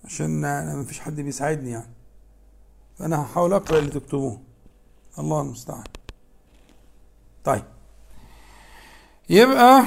عشان 0.05 0.45
أنا 0.45 0.75
مفيش 0.75 0.99
حد 0.99 1.21
بيساعدني 1.21 1.71
يعني. 1.71 1.93
فأنا 2.99 3.21
هحاول 3.23 3.53
أقرأ 3.53 3.79
اللي 3.79 3.91
تكتبوه. 3.91 4.41
الله 5.19 5.41
المستعان. 5.41 5.83
طيب. 7.43 7.63
يبقى 9.29 9.83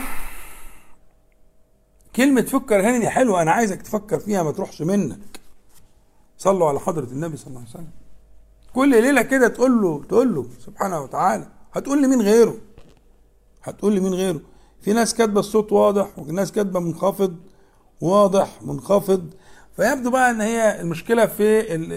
كلمة 2.16 2.42
فكر 2.42 2.80
هنا 2.80 3.10
حلوة 3.10 3.42
أنا 3.42 3.52
عايزك 3.52 3.82
تفكر 3.82 4.18
فيها 4.18 4.42
ما 4.42 4.52
تروحش 4.52 4.82
منك. 4.82 5.40
صلوا 6.38 6.68
على 6.68 6.80
حضرة 6.80 7.04
النبي 7.04 7.36
صلى 7.36 7.46
الله 7.46 7.60
عليه 7.60 7.70
وسلم. 7.70 7.90
كل 8.74 8.90
ليلة 9.02 9.22
كده 9.22 9.48
تقول 9.48 9.82
له 9.82 10.04
تقول 10.08 10.34
له 10.34 10.46
سبحانه 10.60 11.00
وتعالى. 11.00 11.48
هتقول 11.72 12.02
لي 12.02 12.08
مين 12.08 12.22
غيره؟ 12.22 12.56
هتقول 13.62 13.92
لي 13.92 14.00
مين 14.00 14.14
غيره؟ 14.14 14.40
في 14.84 14.92
ناس 14.92 15.14
كاتبة 15.14 15.40
الصوت 15.40 15.72
واضح 15.72 16.18
وناس 16.18 16.52
كاتبة 16.52 16.80
منخفض 16.80 17.36
واضح 18.00 18.62
منخفض. 18.62 19.30
فيبدو 19.76 20.10
بقى 20.10 20.30
إن 20.30 20.40
هي 20.40 20.80
المشكلة 20.80 21.26
في 21.26 21.74
ال 21.74 21.88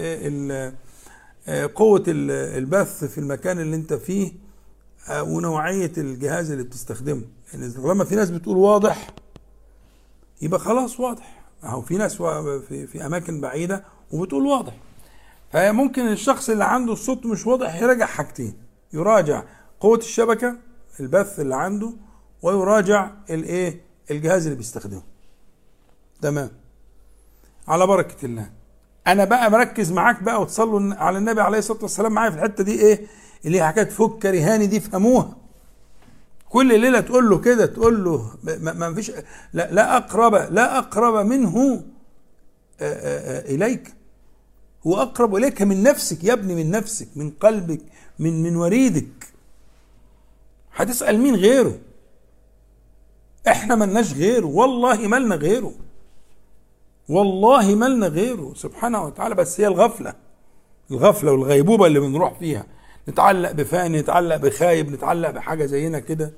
ال 1.48 1.74
قوة 1.74 2.04
البث 2.08 3.04
في 3.04 3.18
المكان 3.18 3.58
اللي 3.58 3.76
أنت 3.76 3.94
فيه 3.94 4.32
ونوعية 5.12 5.92
الجهاز 5.98 6.50
اللي 6.50 6.64
بتستخدمه. 6.64 7.22
يعني 7.52 7.70
طالما 7.70 8.04
في 8.04 8.14
ناس 8.14 8.30
بتقول 8.30 8.56
واضح 8.56 9.10
يبقى 10.42 10.60
خلاص 10.60 11.00
واضح. 11.00 11.40
اهو 11.64 11.80
في 11.80 11.96
ناس 11.96 12.16
في, 12.16 12.86
في 12.86 13.06
أماكن 13.06 13.40
بعيدة 13.40 13.84
وبتقول 14.12 14.46
واضح. 14.46 14.74
فممكن 15.52 16.08
الشخص 16.08 16.50
اللي 16.50 16.64
عنده 16.64 16.92
الصوت 16.92 17.26
مش 17.26 17.46
واضح 17.46 17.82
يراجع 17.82 18.06
حاجتين. 18.06 18.54
يراجع 18.92 19.42
قوة 19.80 19.98
الشبكة 19.98 20.56
البث 21.00 21.40
اللي 21.40 21.56
عنده 21.56 21.92
ويراجع 22.42 23.10
الايه؟ 23.30 23.80
الجهاز 24.10 24.44
اللي 24.46 24.56
بيستخدمه. 24.58 25.02
تمام. 26.22 26.50
على 27.68 27.86
بركة 27.86 28.26
الله. 28.26 28.50
أنا 29.06 29.24
بقى 29.24 29.50
مركز 29.50 29.92
معاك 29.92 30.22
بقى 30.22 30.40
وتصلوا 30.42 30.94
على 30.94 31.18
النبي 31.18 31.40
عليه 31.40 31.58
الصلاة 31.58 31.82
والسلام 31.82 32.12
معايا 32.12 32.30
في 32.30 32.36
الحتة 32.36 32.64
دي 32.64 32.80
إيه؟ 32.80 33.06
اللي 33.44 33.58
هي 33.58 33.66
حكاية 33.68 33.84
فك 33.88 34.26
رهاني 34.26 34.66
دي 34.66 34.80
فهموها. 34.80 35.36
كل 36.48 36.80
ليلة 36.80 37.00
تقول 37.00 37.30
له 37.30 37.38
كده 37.38 37.66
تقول 37.66 38.04
له 38.04 38.30
ما 38.60 38.94
فيش 38.94 39.10
لا, 39.52 39.72
لا 39.72 39.96
أقرب 39.96 40.34
لا 40.34 40.78
أقرب 40.78 41.26
منه 41.26 41.82
إليك. 42.80 43.94
هو 44.86 44.96
أقرب 45.02 45.36
إليك 45.36 45.62
من 45.62 45.82
نفسك 45.82 46.24
يا 46.24 46.32
ابني 46.32 46.54
من 46.54 46.70
نفسك 46.70 47.08
من 47.16 47.30
قلبك 47.30 47.80
من 48.18 48.42
من 48.42 48.56
وريدك. 48.56 49.26
هتسأل 50.76 51.18
مين 51.20 51.34
غيره؟ 51.36 51.78
إحنا 53.48 53.74
ملناش 53.74 54.12
غيره. 54.12 54.46
والله 54.46 54.96
ملنا 55.08 55.34
غيره. 55.34 55.72
والله 57.08 57.74
ملنا 57.74 58.06
غيره. 58.06 58.52
سبحانه 58.56 59.04
وتعالى. 59.04 59.34
بس 59.34 59.60
هي 59.60 59.66
الغفلة. 59.66 60.14
الغفلة 60.90 61.32
والغيبوبة 61.32 61.86
اللي 61.86 62.00
بنروح 62.00 62.38
فيها. 62.38 62.66
نتعلق 63.08 63.52
بفان 63.52 63.92
نتعلق 63.92 64.36
بخايب 64.36 64.90
نتعلق 64.90 65.30
بحاجة 65.30 65.66
زينا 65.66 65.98
كده. 65.98 66.32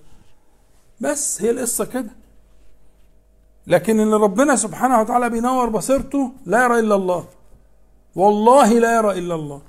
بس 1.00 1.42
هي 1.42 1.50
القصة 1.50 1.84
كده. 1.84 2.10
لكن 3.66 4.00
اللي 4.00 4.16
ربنا 4.16 4.56
سبحانه 4.56 5.00
وتعالى 5.00 5.30
بينور 5.30 5.68
بصيرته 5.68 6.32
لا 6.46 6.64
يرى 6.64 6.78
إلا 6.78 6.94
الله. 6.94 7.24
والله 8.16 8.78
لا 8.78 8.96
يرى 8.96 9.18
إلا 9.18 9.34
الله. 9.34 9.62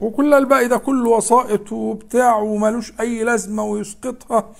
وكل 0.00 0.34
الباقي 0.34 0.68
ده 0.68 0.76
كله 0.78 1.10
وسائط 1.10 1.72
وبتاع 1.72 2.36
ومالوش 2.36 2.92
أي 3.00 3.24
لازمة 3.24 3.64
ويسقطها. 3.64 4.52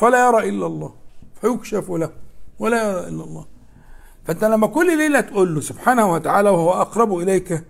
فلا 0.00 0.26
يرى 0.28 0.48
إلا 0.48 0.66
الله 0.66 0.94
فيكشف 1.40 1.90
له 1.90 2.10
ولا 2.58 2.90
يرى 2.90 3.08
إلا 3.08 3.24
الله. 3.24 3.46
فأنت 4.24 4.44
لما 4.44 4.66
كل 4.66 4.98
ليلة 4.98 5.20
تقول 5.20 5.54
له 5.54 5.60
سبحانه 5.60 6.12
وتعالى 6.12 6.50
وهو 6.50 6.72
أقرب 6.72 7.18
إليك 7.18 7.64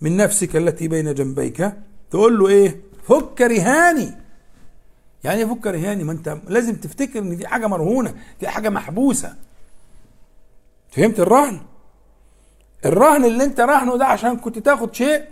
من 0.00 0.16
نفسك 0.16 0.56
التي 0.56 0.88
بين 0.88 1.14
جنبيك 1.14 1.72
تقول 2.10 2.38
له 2.38 2.48
إيه؟ 2.48 2.80
فك 3.08 3.40
رهاني. 3.40 4.14
يعني 5.24 5.40
إيه 5.40 5.46
فك 5.46 5.66
رهاني؟ 5.66 6.04
ما 6.04 6.12
أنت 6.12 6.38
لازم 6.48 6.76
تفتكر 6.76 7.18
إن 7.18 7.36
دي 7.36 7.46
حاجة 7.48 7.66
مرهونة 7.66 8.14
دي 8.40 8.48
حاجة 8.48 8.68
محبوسة. 8.68 9.36
فهمت 10.90 11.20
الرهن؟ 11.20 11.60
الرهن 12.84 13.24
اللي 13.24 13.44
أنت 13.44 13.60
رهنه 13.60 13.96
ده 13.96 14.06
عشان 14.06 14.36
كنت 14.36 14.58
تاخد 14.58 14.94
شيء 14.94 15.24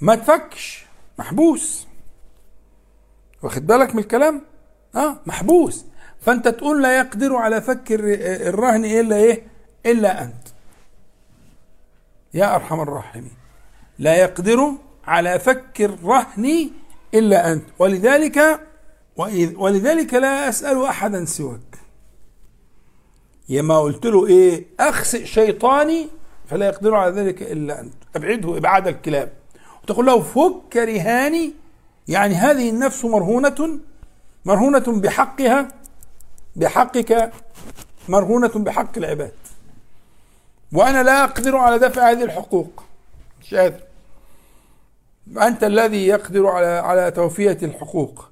ما 0.00 0.14
تفكش 0.14 0.86
محبوس. 1.18 1.86
واخد 3.42 3.66
بالك 3.66 3.94
من 3.94 4.00
الكلام؟ 4.00 4.42
آه 4.96 5.16
محبوس. 5.26 5.84
فأنت 6.20 6.48
تقول 6.48 6.82
لا 6.82 6.98
يقدر 6.98 7.36
على 7.36 7.62
فك 7.62 7.86
الرهن 7.90 8.84
إلا 8.84 9.16
إيه؟ 9.16 9.42
إلا 9.86 10.22
أنت. 10.24 10.48
يا 12.34 12.54
أرحم 12.54 12.80
الراحمين. 12.80 13.32
لا 13.98 14.16
يقدر 14.16 14.72
على 15.04 15.38
فك 15.38 15.80
الرهن 15.80 16.70
إلا 17.14 17.52
أنت. 17.52 17.64
ولذلك 17.78 18.60
ولذلك 19.56 20.14
لا 20.14 20.48
أسأل 20.48 20.84
أحدا 20.84 21.24
سواك. 21.24 21.78
يما 23.48 23.80
قلت 23.80 24.06
له 24.06 24.26
إيه؟ 24.26 24.64
أخسئ 24.80 25.24
شيطاني 25.24 26.08
فلا 26.46 26.66
يقدر 26.66 26.94
على 26.94 27.12
ذلك 27.12 27.42
إلا 27.42 27.80
أنت. 27.80 27.94
أبعده 28.16 28.56
أبعاد 28.56 28.88
الكلاب 28.88 29.32
وتقول 29.82 30.06
له 30.06 30.20
فك 30.20 30.76
رهاني 30.76 31.52
يعني 32.08 32.34
هذه 32.34 32.70
النفس 32.70 33.04
مرهونة 33.04 33.78
مرهونة 34.44 35.00
بحقها 35.00 35.68
بحقك 36.56 37.32
مرهونة 38.08 38.48
بحق 38.54 38.98
العباد. 38.98 39.32
وأنا 40.72 41.02
لا 41.02 41.24
أقدر 41.24 41.56
على 41.56 41.78
دفع 41.78 42.10
هذه 42.10 42.24
الحقوق. 42.24 42.82
مش 43.42 43.54
قادر 43.54 43.80
أنت 45.42 45.64
الذي 45.64 46.06
يقدر 46.06 46.46
على 46.46 46.66
على 46.66 47.10
توفية 47.10 47.58
الحقوق 47.62 48.30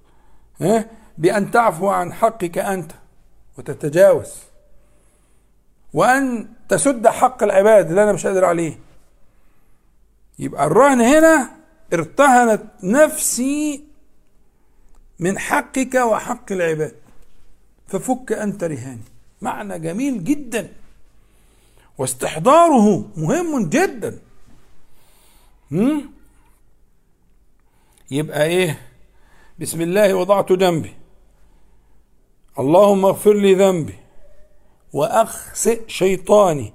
بأن 1.19 1.51
تعفو 1.51 1.89
عن 1.89 2.13
حقك 2.13 2.59
أنت 2.59 2.93
وتتجاوز. 3.59 4.33
وأن 5.95 6.49
تسد 6.69 7.09
حق 7.09 7.43
العباد 7.43 7.89
اللي 7.89 8.03
أنا 8.03 8.13
مش 8.13 8.27
قادر 8.27 8.45
عليه. 8.45 8.79
يبقى 10.39 10.67
الرهن 10.67 11.01
هنا 11.01 11.51
ارتهنت 11.93 12.63
نفسي 12.83 13.85
من 15.23 15.39
حقك 15.39 15.95
وحق 15.95 16.53
العباد. 16.53 16.95
ففك 17.87 18.33
أنت 18.33 18.65
رهاني 18.65 19.07
معنى 19.43 19.79
جميل 19.79 20.25
جدا. 20.25 20.73
واستحضاره 21.99 23.11
مهم 23.17 23.69
جدا. 23.69 24.19
يبقى 28.11 28.45
إيه؟ 28.47 28.81
بسم 29.59 29.81
الله 29.81 30.15
وضعت 30.15 30.53
جنبي. 30.53 30.95
اللهم 32.59 33.05
اغفر 33.05 33.33
لي 33.33 33.55
ذنبي. 33.55 33.99
وأخسئ 34.93 35.89
شيطاني. 35.89 36.73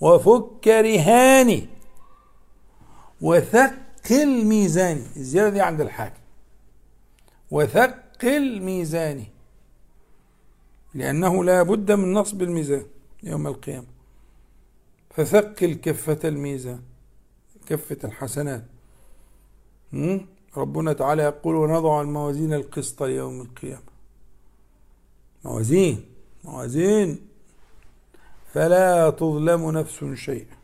وفك 0.00 0.68
رهاني. 0.68 1.66
وثقل 3.20 4.44
ميزاني. 4.44 5.06
الزيادة 5.16 5.48
دي 5.48 5.60
عند 5.60 5.80
الحاكم. 5.80 6.23
وثقل 7.50 8.60
ميزاني 8.60 9.26
لأنه 10.94 11.44
لا 11.44 11.62
بد 11.62 11.92
من 11.92 12.12
نصب 12.12 12.42
الميزان 12.42 12.86
يوم 13.22 13.46
القيامة. 13.46 13.86
فثقل 15.10 15.74
كفة 15.74 16.18
الميزان 16.24 16.82
كفة 17.66 17.98
الحسنات. 18.04 18.64
ربنا 20.56 20.92
تعالى 20.92 21.22
يقول 21.22 21.54
ونضع 21.54 22.00
الموازين 22.00 22.54
القسط 22.54 23.02
ليوم 23.02 23.40
القيامة. 23.40 23.94
موازين 25.44 26.04
موازين. 26.44 27.28
فلا 28.52 29.10
تظلم 29.10 29.70
نفس 29.70 30.04
شيئا. 30.14 30.56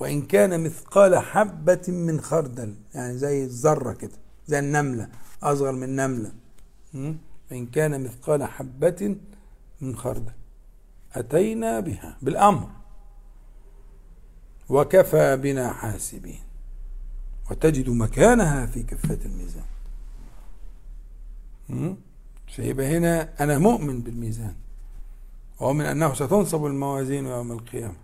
وإن 0.00 0.22
كان 0.22 0.64
مثقال 0.64 1.18
حبة 1.18 1.82
من 1.88 2.20
خردل 2.20 2.74
يعني 2.94 3.18
زي 3.18 3.44
الذرة 3.44 3.92
كده. 3.92 4.18
زي 4.50 4.58
النملة 4.58 5.08
أصغر 5.42 5.72
من 5.72 5.96
نملة. 5.96 6.32
وإن 7.50 7.66
كان 7.66 8.04
مثقال 8.04 8.44
حبة 8.44 9.16
من 9.80 9.96
خردل. 9.96 10.32
أتينا 11.14 11.80
بها 11.80 12.16
بالأمر. 12.22 12.70
وكفى 14.68 15.36
بنا 15.36 15.72
حاسبين. 15.72 16.40
وتجد 17.50 17.90
مكانها 17.90 18.66
في 18.66 18.82
كفة 18.82 19.18
الميزان. 19.24 19.64
فيبقى 22.46 22.96
هنا 22.96 23.42
أنا 23.44 23.58
مؤمن 23.58 24.00
بالميزان. 24.00 24.54
ومن 25.60 25.84
أنه 25.84 26.14
ستنصب 26.14 26.66
الموازين 26.66 27.26
يوم 27.26 27.52
القيامة. 27.52 27.96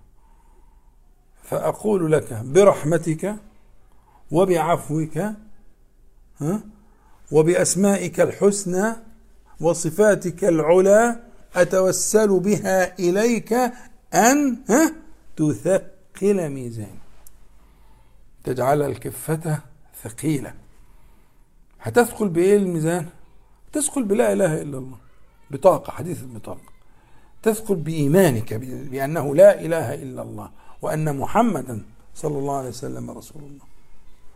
فأقول 1.43 2.13
لك 2.13 2.33
برحمتك 2.33 3.37
وبعفوك 4.31 5.19
وبأسمائك 7.33 8.21
الحسنى 8.21 8.93
وصفاتك 9.61 10.45
العلى 10.45 11.23
أتوسل 11.57 12.41
بها 12.41 12.99
إليك 12.99 13.53
أن 14.15 14.59
تثقل 15.37 16.49
ميزان 16.49 16.97
تجعل 18.45 18.83
الكفة 18.83 19.61
ثقيلة. 20.03 20.55
هتثقل 21.81 22.29
بإيه 22.29 22.57
الميزان؟ 22.57 23.07
تثقل 23.73 24.05
بلا 24.05 24.33
إله 24.33 24.63
إلا 24.63 24.79
الله. 24.79 24.99
بطاقة 25.51 25.91
حديث 25.91 26.23
البطاقة 26.23 26.77
تثقل 27.43 27.75
بإيمانك 27.75 28.55
بأنه 28.91 29.35
لا 29.35 29.61
إله 29.61 29.95
إلا 29.95 30.23
الله 30.23 30.51
وأن 30.83 31.17
محمدا 31.17 31.83
صلى 32.15 32.39
الله 32.39 32.57
عليه 32.57 32.69
وسلم 32.69 33.11
رسول 33.11 33.43
الله. 33.43 33.65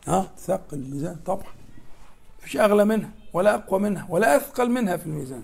ها؟ 0.07 0.33
ثقل 0.39 0.79
الميزان 0.79 1.17
طبعا. 1.27 1.60
فيش 2.41 2.57
أغلى 2.57 2.85
منها 2.85 3.11
ولا 3.33 3.55
أقوى 3.55 3.81
منها 3.81 4.07
ولا 4.11 4.37
أثقل 4.37 4.71
منها 4.71 4.97
في 4.97 5.07
الميزان. 5.07 5.43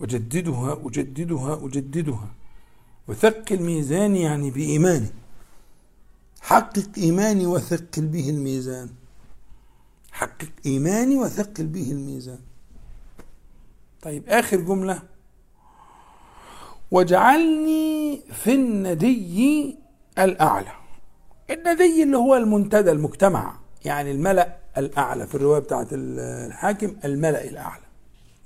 أجددها 0.00 0.80
أجددها 0.84 1.54
أجددها. 1.66 2.28
وثقل 3.08 3.62
ميزاني 3.62 4.22
يعني 4.22 4.50
بإيماني. 4.50 5.10
حقق 6.40 6.88
إيماني 6.98 7.46
وثقل 7.46 8.06
به 8.06 8.30
الميزان. 8.30 8.88
حقق 10.12 10.52
إيماني 10.66 11.16
وثقل 11.16 11.66
به 11.66 11.92
الميزان. 11.92 12.38
طيب 14.02 14.28
آخر 14.28 14.60
جملة. 14.60 15.02
واجعلني 16.90 18.22
في 18.32 18.54
الندي 18.54 19.78
الأعلى. 20.18 20.72
الندي 21.50 22.02
اللي 22.02 22.16
هو 22.16 22.36
المنتدى 22.36 22.90
المجتمع 22.90 23.56
يعني 23.84 24.10
الملأ 24.10 24.61
الأعلى 24.78 25.26
في 25.26 25.34
الرواية 25.34 25.60
بتاعت 25.60 25.86
الحاكم 25.92 26.96
الملأ 27.04 27.44
الأعلى. 27.44 27.82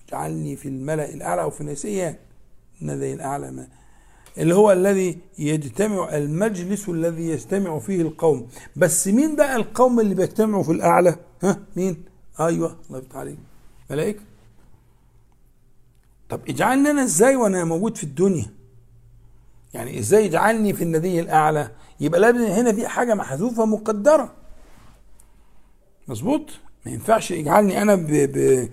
اجعلني 0.08 0.56
في 0.56 0.68
الملأ 0.68 1.14
الأعلى 1.14 1.42
أو 1.42 1.50
في 1.50 1.64
نسيان. 1.64 2.14
الندي 2.82 3.12
الأعلى 3.14 3.50
ما 3.50 3.68
اللي 4.38 4.54
هو 4.54 4.72
الذي 4.72 5.18
يجتمع 5.38 6.16
المجلس 6.16 6.88
الذي 6.88 7.28
يجتمع 7.28 7.78
فيه 7.78 8.02
القوم. 8.02 8.48
بس 8.76 9.08
مين 9.08 9.36
بقى 9.36 9.56
القوم 9.56 10.00
اللي 10.00 10.14
بيجتمعوا 10.14 10.62
في 10.62 10.72
الأعلى؟ 10.72 11.16
ها؟ 11.42 11.58
مين؟ 11.76 12.04
أيوة 12.40 12.76
الله 12.88 12.98
يفتح 12.98 13.16
عليك. 13.16 13.38
ملائكة. 13.90 14.20
طب 16.28 16.40
اجعلني 16.48 16.90
أنا 16.90 17.04
إزاي 17.04 17.36
وأنا 17.36 17.64
موجود 17.64 17.96
في 17.96 18.04
الدنيا؟ 18.04 18.46
يعني 19.74 19.98
إزاي 19.98 20.24
يجعلني 20.24 20.72
في 20.72 20.84
الندي 20.84 21.20
الأعلى؟ 21.20 21.70
يبقى 22.00 22.20
لازم 22.20 22.38
هنا 22.38 22.72
في 22.72 22.88
حاجة 22.88 23.14
محذوفة 23.14 23.64
مقدرة. 23.66 24.34
مظبوط؟ 26.08 26.50
ما 26.86 26.92
ينفعش 26.92 27.30
يجعلني 27.30 27.82
أنا 27.82 27.94
ب 27.94 28.06
ب 28.06 28.68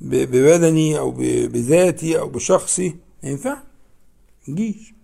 ببدني 0.00 0.98
أو 0.98 1.10
بذاتي 1.46 2.18
أو 2.18 2.28
بشخصي. 2.28 2.96
ما 3.22 3.30
ينفع؟ 3.30 3.56
جيش 4.48 4.94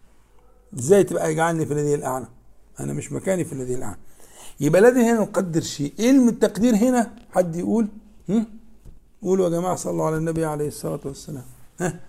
إزاي 0.79 1.05
تبقى 1.05 1.33
يجعلني 1.33 1.67
في 1.67 1.73
الذي 1.73 1.95
الأعلى؟ 1.95 2.27
أنا 2.81 2.93
مش 2.93 3.13
مكاني 3.13 3.45
في 3.45 3.53
الذي 3.53 3.75
الأعلى. 3.75 3.97
يبقى 4.61 4.81
لازم 4.81 5.01
هنا 5.01 5.21
نقدر 5.21 5.61
شيء. 5.61 5.93
علم 5.99 6.29
التقدير 6.29 6.75
هنا؟ 6.75 7.17
حد 7.33 7.57
يقول 7.57 7.89
هم؟ 8.29 8.47
قولوا 9.23 9.45
يا 9.45 9.51
جماعة 9.51 9.77
صلوا 9.77 10.05
على 10.07 10.17
النبي 10.17 10.45
عليه 10.45 10.69
الصلاة 10.69 11.01
والسلام. 11.05 11.45
ها؟ 11.81 12.01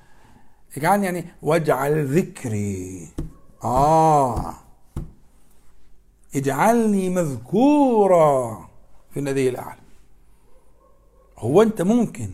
اجعلني 0.78 1.06
يعني 1.06 1.26
واجعل 1.42 2.06
ذكري. 2.18 3.08
آه. 3.64 4.54
اجعلني 6.36 7.10
مذكورا. 7.10 8.69
في 9.12 9.20
الندي 9.20 9.50
الأعلى. 9.50 9.82
هو 11.38 11.62
أنت 11.62 11.82
ممكن 11.82 12.30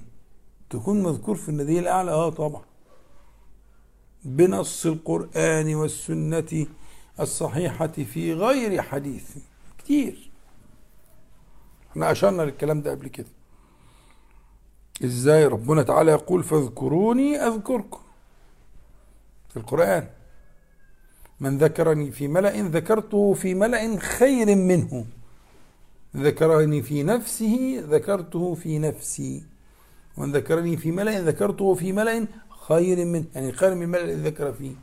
تكون 0.69 1.03
مذكور 1.03 1.35
في 1.35 1.49
الندي 1.49 1.79
الأعلى؟ 1.79 2.11
آه 2.11 2.29
طبعا. 2.29 2.63
بنص 4.23 4.85
القرآن 4.85 5.75
والسنة 5.75 6.67
الصحيحة 7.19 7.87
في 7.87 8.33
غير 8.33 8.81
حديث. 8.81 9.37
كتير. 9.77 10.31
إحنا 11.91 12.11
أشرنا 12.11 12.41
للكلام 12.41 12.81
ده 12.81 12.91
قبل 12.91 13.07
كده. 13.07 13.27
إزاي؟ 15.03 15.45
ربنا 15.45 15.83
تعالى 15.83 16.11
يقول 16.11 16.43
فاذكروني 16.43 17.37
أذكركم. 17.37 17.99
في 19.49 19.57
القرآن. 19.57 20.07
من 21.39 21.57
ذكرني 21.57 22.11
في 22.11 22.27
ملأ 22.27 22.61
ذكرته 22.61 23.33
في 23.33 23.53
ملأ 23.53 23.99
خير 23.99 24.55
منه. 24.55 25.05
ذكرني 26.15 26.81
في 26.81 27.03
نفسه 27.03 27.83
ذكرته 27.89 28.53
في 28.55 28.79
نفسي. 28.79 29.43
ومن 30.17 30.31
ذكرني 30.31 30.77
في 30.77 30.91
ملأ 30.91 31.21
ذكرته 31.21 31.73
في 31.73 31.91
ملأ 31.91 32.27
خير 32.67 33.05
من 33.05 33.25
يعني 33.35 33.51
خير 33.51 33.75
من 33.75 33.83
الملأ 33.83 34.03
الذي 34.03 34.29
ذكر 34.29 34.53
فيه. 34.53 34.75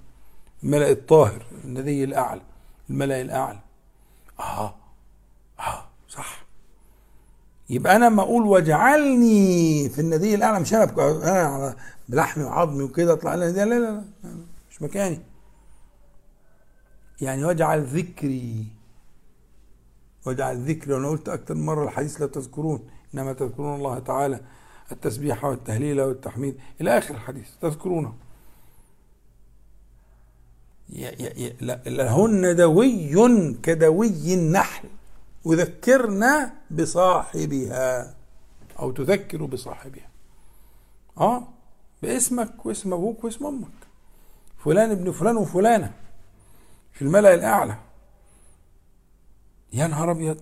الملأ 0.65 0.91
الطاهر 0.91 1.47
النبي 1.65 2.05
الأعلى 2.05 2.41
الملأ 2.91 3.21
الأعلى. 3.21 3.61
آه 4.41 4.75
آه 5.61 5.85
صح. 6.09 6.43
يبقى 7.71 7.97
أنا 7.97 8.05
لما 8.05 8.23
أقول 8.23 8.43
واجعلني 8.47 9.89
في 9.89 10.01
النبي 10.01 10.35
الأعلى 10.35 10.61
مش 10.61 10.75
أنا 10.75 10.85
أنا 10.97 11.77
بلحمي 12.09 12.45
وعظمي 12.45 12.83
وكده 12.83 13.13
أطلع 13.13 13.35
لا 13.35 13.51
لا 13.51 13.65
لا 13.65 14.05
مش 14.71 14.83
مكاني. 14.83 15.21
يعني 17.21 17.45
واجعل 17.45 17.83
ذكري 17.83 18.67
واجعل 20.27 20.71
ذكري 20.71 20.95
وأنا 20.95 21.09
قلت 21.09 21.29
أكثر 21.29 21.55
مرة 21.55 21.85
الحديث 21.85 22.21
لا 22.21 22.27
تذكرون 22.27 22.89
إنما 23.15 23.33
تذكرون 23.33 23.75
الله 23.75 23.99
تعالى 23.99 24.41
التسبيح 24.93 25.45
والتهليل 25.45 26.01
والتحميد 26.01 26.59
إلى 26.81 26.99
آخر 26.99 27.15
الحديث 27.15 27.49
تذكرونه. 27.61 28.15
لهن 31.87 32.57
دوي 32.57 33.55
كدوي 33.63 34.35
النحل 34.35 34.89
وذكرنا 35.45 36.55
بصاحبها 36.71 38.15
أو 38.79 38.91
تذكر 38.91 39.45
بصاحبها. 39.45 40.09
آه 41.19 41.49
باسمك 42.03 42.67
واسم 42.67 42.93
أبوك 42.93 43.25
واسم 43.25 43.47
أمك 43.47 43.69
فلان 44.65 44.91
ابن 44.91 45.13
فلان 45.13 45.37
وفلانة 45.37 45.93
في 46.93 47.03
الملأ 47.03 47.35
الأعلى. 47.35 47.77
يا 49.73 49.87
نهار 49.87 50.11
أبيض! 50.11 50.41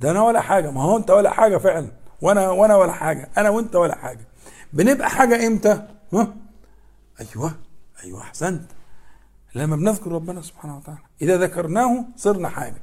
ده 0.00 0.10
أنا 0.10 0.22
ولا 0.22 0.40
حاجة. 0.40 0.70
ما 0.70 0.82
هو 0.82 0.96
أنت 0.96 1.10
ولا 1.10 1.30
حاجة 1.30 1.56
فعلا. 1.56 1.88
وأنا 2.20 2.50
وأنا 2.50 2.76
ولا 2.76 2.92
حاجة. 2.92 3.28
أنا 3.38 3.50
وأنت 3.50 3.76
ولا 3.76 3.94
حاجة. 3.96 4.24
بنبقى 4.72 5.10
حاجة 5.10 5.46
إمتى؟ 5.46 5.86
ها؟ 6.12 6.34
أيوه 7.20 7.54
أيوه 8.04 8.20
أحسنت. 8.22 8.64
لما 9.54 9.76
بنذكر 9.76 10.12
ربنا 10.12 10.42
سبحانه 10.42 10.76
وتعالى. 10.76 11.00
إذا 11.22 11.36
ذكرناه 11.36 12.04
صرنا 12.16 12.48
حاجة. 12.48 12.80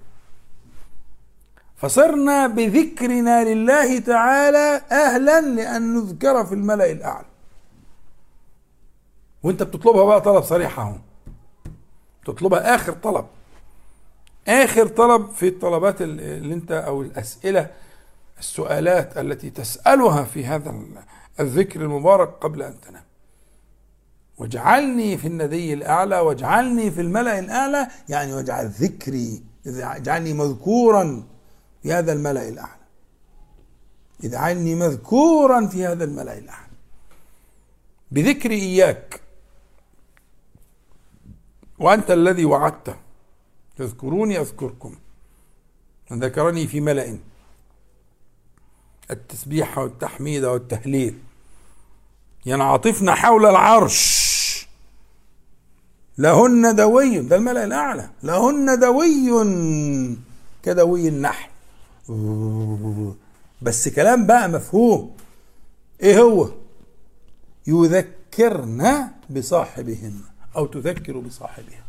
فصرنا 1.78 2.48
بذكرنا 2.48 3.44
لله 3.44 4.00
تعالى 4.00 4.82
أهلا 4.92 5.42
لأن 5.42 5.94
نذكر 5.96 6.46
في 6.46 6.56
الملأ 6.56 6.92
الأعلى. 6.92 7.26
وأنت 9.44 9.64
بتطلبها 9.64 10.04
بقى 10.06 10.22
طلب 10.22 10.44
صريح 10.44 10.80
أهو. 10.80 10.96
تطلبها 12.26 12.76
آخر 12.76 12.94
طلب. 12.94 13.26
آخر 14.50 14.88
طلب 14.88 15.32
في 15.32 15.48
الطلبات 15.48 16.02
اللي 16.02 16.54
أنت 16.54 16.72
أو 16.72 17.02
الأسئلة 17.02 17.70
السؤالات 18.40 19.18
التي 19.18 19.50
تسألها 19.50 20.24
في 20.24 20.46
هذا 20.46 20.76
الذكر 21.40 21.82
المبارك 21.82 22.30
قبل 22.30 22.62
أن 22.62 22.82
تنام. 22.82 23.04
واجعلني 24.38 25.18
في 25.18 25.28
الندي 25.28 25.74
الأعلى 25.74 26.20
واجعلني 26.20 26.92
في 26.92 27.02
الملأ 27.02 27.40
الأعلى 27.40 27.88
يعني 28.10 28.34
واجعل 28.34 28.68
ذكري 28.68 29.44
اجعلني 29.68 30.34
مذكورا 30.34 31.24
في 31.84 31.94
هذا 31.94 32.14
الملأ 32.14 32.50
الأعلى. 32.50 32.80
اجعلني 34.24 34.76
مذكورا 34.76 35.68
في 35.68 35.86
هذا 35.86 36.04
الملأ 36.04 36.38
الأعلى. 36.38 36.70
بذكر 38.12 38.52
إياك. 38.52 39.22
وأنت 41.80 42.12
الذي 42.12 42.46
وعدت 42.46 42.96
تذكروني 43.80 44.40
أذكركم. 44.40 44.96
ذكرني 46.14 46.68
في 46.68 46.82
ملأ. 46.82 47.18
التسبيح 49.12 49.78
والتحميد 49.78 50.44
والتهليل. 50.44 51.20
ينعطفن 52.46 53.12
حول 53.12 53.46
العرش. 53.46 54.68
لهن 56.18 56.76
دوي. 56.76 57.20
ده 57.20 57.36
الملأ 57.36 57.64
الأعلى. 57.64 58.10
لهن 58.24 58.80
دوي 58.80 59.30
كدوي 60.64 61.08
النحل. 61.08 61.50
بس 63.62 63.90
كلام 63.90 64.28
بقى 64.28 64.50
مفهوم. 64.50 65.18
إيه 66.04 66.20
هو؟ 66.20 66.50
يذكرن 67.68 69.10
بصاحبهن 69.30 70.22
أو 70.56 70.66
تذكر 70.66 71.20
بصاحبها. 71.20 71.89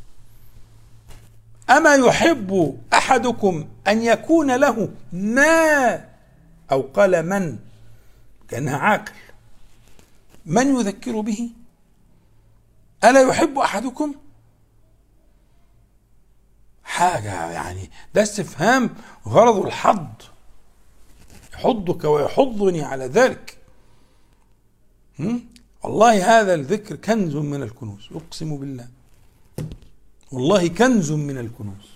أما 1.70 1.94
يحب 1.94 2.78
أحدكم 2.92 3.68
أن 3.88 4.02
يكون 4.02 4.56
له 4.56 4.88
ما 5.12 6.04
أو 6.72 6.82
قال 6.82 7.26
من؟ 7.28 7.58
كأنها 8.48 8.76
عاقل. 8.76 9.12
من 10.46 10.76
يذكر 10.76 11.20
به؟ 11.20 11.50
ألا 13.04 13.20
يحب 13.20 13.58
أحدكم؟ 13.58 14.14
حاجة 16.84 17.50
يعني 17.50 17.90
ده 18.14 18.22
استفهام 18.22 18.90
غرض 19.26 19.66
الحض 19.66 20.08
يحضك 21.54 22.04
ويحضني 22.04 22.82
على 22.82 23.06
ذلك. 23.06 23.58
والله 25.82 26.40
هذا 26.40 26.54
الذكر 26.54 26.96
كنز 26.96 27.36
من 27.36 27.62
الكنوز 27.62 28.08
أقسم 28.14 28.56
بالله. 28.56 28.88
والله 30.32 30.68
كنز 30.68 31.12
من 31.12 31.38
الكنوز. 31.38 31.86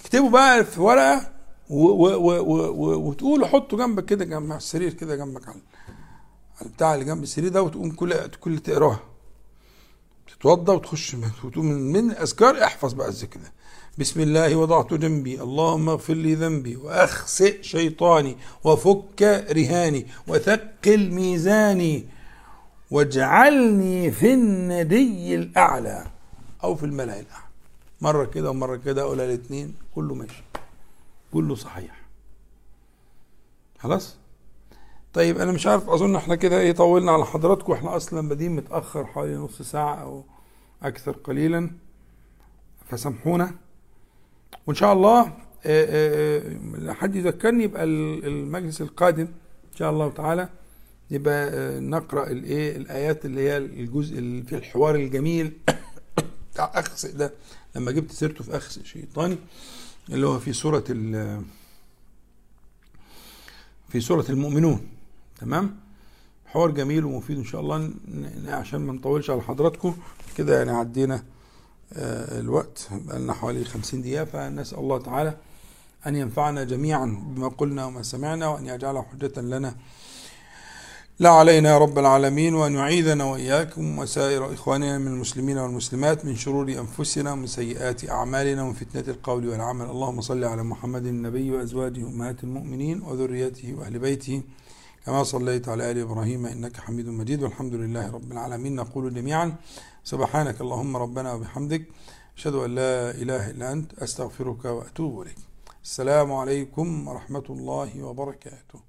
اكتبوا 0.00 0.30
بقى 0.30 0.64
في 0.64 0.80
ورقة 0.80 1.30
وتقول 1.70 3.46
حطه 3.46 3.76
جنبك 3.76 4.04
كده 4.04 4.24
جنب 4.24 4.52
السرير 4.52 4.92
كده 4.92 5.16
جنبك 5.16 5.48
على 5.48 5.56
البتاع 6.62 6.94
اللي 6.94 7.04
جنب 7.04 7.22
السرير 7.22 7.48
ده 7.48 7.62
وتقوم 7.62 7.90
كل 7.90 8.26
كل 8.40 8.58
تقراها. 8.58 9.00
تتوضا 10.28 10.72
وتخش 10.74 11.16
وتقوم 11.44 11.66
من 11.66 12.10
الاذكار 12.10 12.64
احفظ 12.64 12.92
بقى 12.92 13.08
الذكر 13.08 13.40
ده. 13.40 13.52
بسم 13.98 14.20
الله 14.20 14.56
وضعت 14.56 14.94
جنبي 14.94 15.42
اللهم 15.42 15.88
اغفر 15.88 16.14
لي 16.14 16.34
ذنبي 16.34 16.76
وأخسئ 16.76 17.62
شيطاني 17.62 18.36
وفك 18.64 19.22
رهاني 19.50 20.06
وثقل 20.28 21.10
ميزاني. 21.10 22.04
واجعلني 22.90 24.10
في 24.10 24.34
الندي 24.34 25.34
الأعلى. 25.34 26.06
أو 26.64 26.74
في 26.74 26.86
الملأ 26.86 27.20
الأعلى. 27.20 27.44
مرة 28.00 28.24
كده 28.24 28.50
ومرة 28.50 28.76
كده 28.76 29.02
اقولها 29.02 29.24
الاثنين 29.24 29.74
كله 29.94 30.14
ماشي. 30.14 30.42
كله 31.32 31.54
صحيح. 31.54 32.02
خلاص؟ 33.78 34.16
طيب 35.12 35.38
أنا 35.38 35.52
مش 35.52 35.66
عارف 35.66 35.88
أظن 35.90 36.16
إحنا 36.16 36.34
كده 36.34 36.60
إيه 36.60 36.72
طولنا 36.72 37.12
على 37.12 37.24
حضراتكم. 37.24 37.72
إحنا 37.72 37.96
أصلا 37.96 38.28
بادئين 38.28 38.56
متأخر 38.56 39.06
حوالي 39.06 39.34
نص 39.36 39.62
ساعة 39.62 39.94
أو 39.94 40.24
أكثر 40.82 41.12
قليلا. 41.12 41.70
فسامحونا. 42.90 43.54
وإن 44.66 44.74
شاء 44.76 44.92
الله 44.92 45.20
آه، 45.20 45.30
آه، 45.66 46.88
آه، 46.88 46.92
حد 46.92 47.16
يذكرني 47.16 47.64
يبقى 47.64 47.84
المجلس 47.84 48.80
القادم 48.80 49.28
إن 49.72 49.76
شاء 49.76 49.90
الله 49.90 50.10
تعالى. 50.10 50.48
يبقى 51.10 51.50
نقرأ 51.80 52.30
الإيه 52.30 52.76
الآيات 52.76 53.24
اللي 53.24 53.40
هي 53.40 53.56
الجزء 53.56 54.18
اللي 54.18 54.42
في 54.42 54.56
الحوار 54.56 54.94
الجميل 54.94 55.52
بتاع 56.52 56.72
اخسئ 56.74 57.12
ده 57.12 57.34
لما 57.76 57.92
جبت 57.92 58.12
سيرته 58.12 58.44
في 58.44 58.56
اخسئ 58.56 58.84
شيطاني 58.84 59.38
اللي 60.10 60.26
هو 60.26 60.38
في 60.38 60.52
سورة 60.52 60.84
في 63.88 64.00
سورة 64.00 64.24
المؤمنون. 64.28 64.86
تمام؟ 65.40 65.76
حوار 66.46 66.70
جميل 66.70 67.04
ومفيد 67.04 67.38
إن 67.38 67.44
شاء 67.44 67.60
الله 67.60 67.90
عشان 68.48 68.80
ما 68.80 68.92
نطولش 68.92 69.30
على 69.30 69.42
حضراتكم. 69.42 69.96
كده 70.36 70.58
يعني 70.58 70.70
عدينا 70.70 71.24
آه، 71.92 72.40
الوقت. 72.40 72.88
بقى 72.92 73.18
لنا 73.18 73.32
حوالي 73.32 73.64
خمسين 73.64 74.02
دقيقة 74.02 74.24
فنسأل 74.24 74.78
الله 74.78 74.98
تعالى 74.98 75.36
أن 76.06 76.16
ينفعنا 76.16 76.64
جميعا 76.64 77.06
بما 77.26 77.48
قلنا 77.48 77.84
وما 77.84 78.02
سمعنا 78.02 78.48
وأن 78.48 78.66
يجعله 78.66 79.02
حجة 79.02 79.40
لنا 79.40 79.74
لا 81.20 81.28
علينا 81.28 81.70
يا 81.70 81.78
رب 81.78 81.98
العالمين 81.98 82.54
وأن 82.54 82.74
يعيذنا 82.74 83.24
وإياكم 83.24 83.98
وسائر 83.98 84.54
إخواننا 84.54 84.98
من 84.98 85.06
المسلمين 85.06 85.58
والمسلمات 85.58 86.24
من 86.24 86.36
شرور 86.36 86.68
أنفسنا 86.68 87.32
ومن 87.32 87.46
سيئات 87.46 88.10
أعمالنا 88.10 88.62
ومن 88.62 88.72
فتنة 88.72 89.04
القول 89.08 89.48
والعمل. 89.48 89.86
اللهم 89.86 90.20
صل 90.20 90.44
على 90.44 90.62
محمد 90.62 91.06
النبي 91.06 91.50
وأزواجه 91.50 92.00
أمهات 92.00 92.44
المؤمنين 92.44 93.02
وذريته 93.02 93.74
وأهل 93.78 93.98
بيته. 93.98 94.42
كما 95.06 95.22
صليت 95.22 95.68
على 95.68 95.90
آل 95.90 95.98
إبراهيم 95.98 96.46
إنك 96.46 96.76
حميد 96.76 97.08
مجيد. 97.08 97.42
والحمد 97.42 97.74
لله 97.74 98.10
رب 98.10 98.32
العالمين. 98.32 98.74
نقول 98.74 99.14
جميعا 99.14 99.56
سبحانك 100.04 100.60
اللهم 100.60 100.96
ربنا 100.96 101.32
وبحمدك. 101.32 101.82
أشهد 102.36 102.54
أن 102.54 102.74
لا 102.74 103.10
إله 103.10 103.50
إلا 103.50 103.72
أنت. 103.72 103.94
أستغفرك 103.94 104.64
وأتوب 104.64 105.22
إليك. 105.22 105.38
السلام 105.84 106.32
عليكم 106.32 107.08
ورحمة 107.08 107.44
الله 107.50 108.02
وبركاته. 108.02 108.87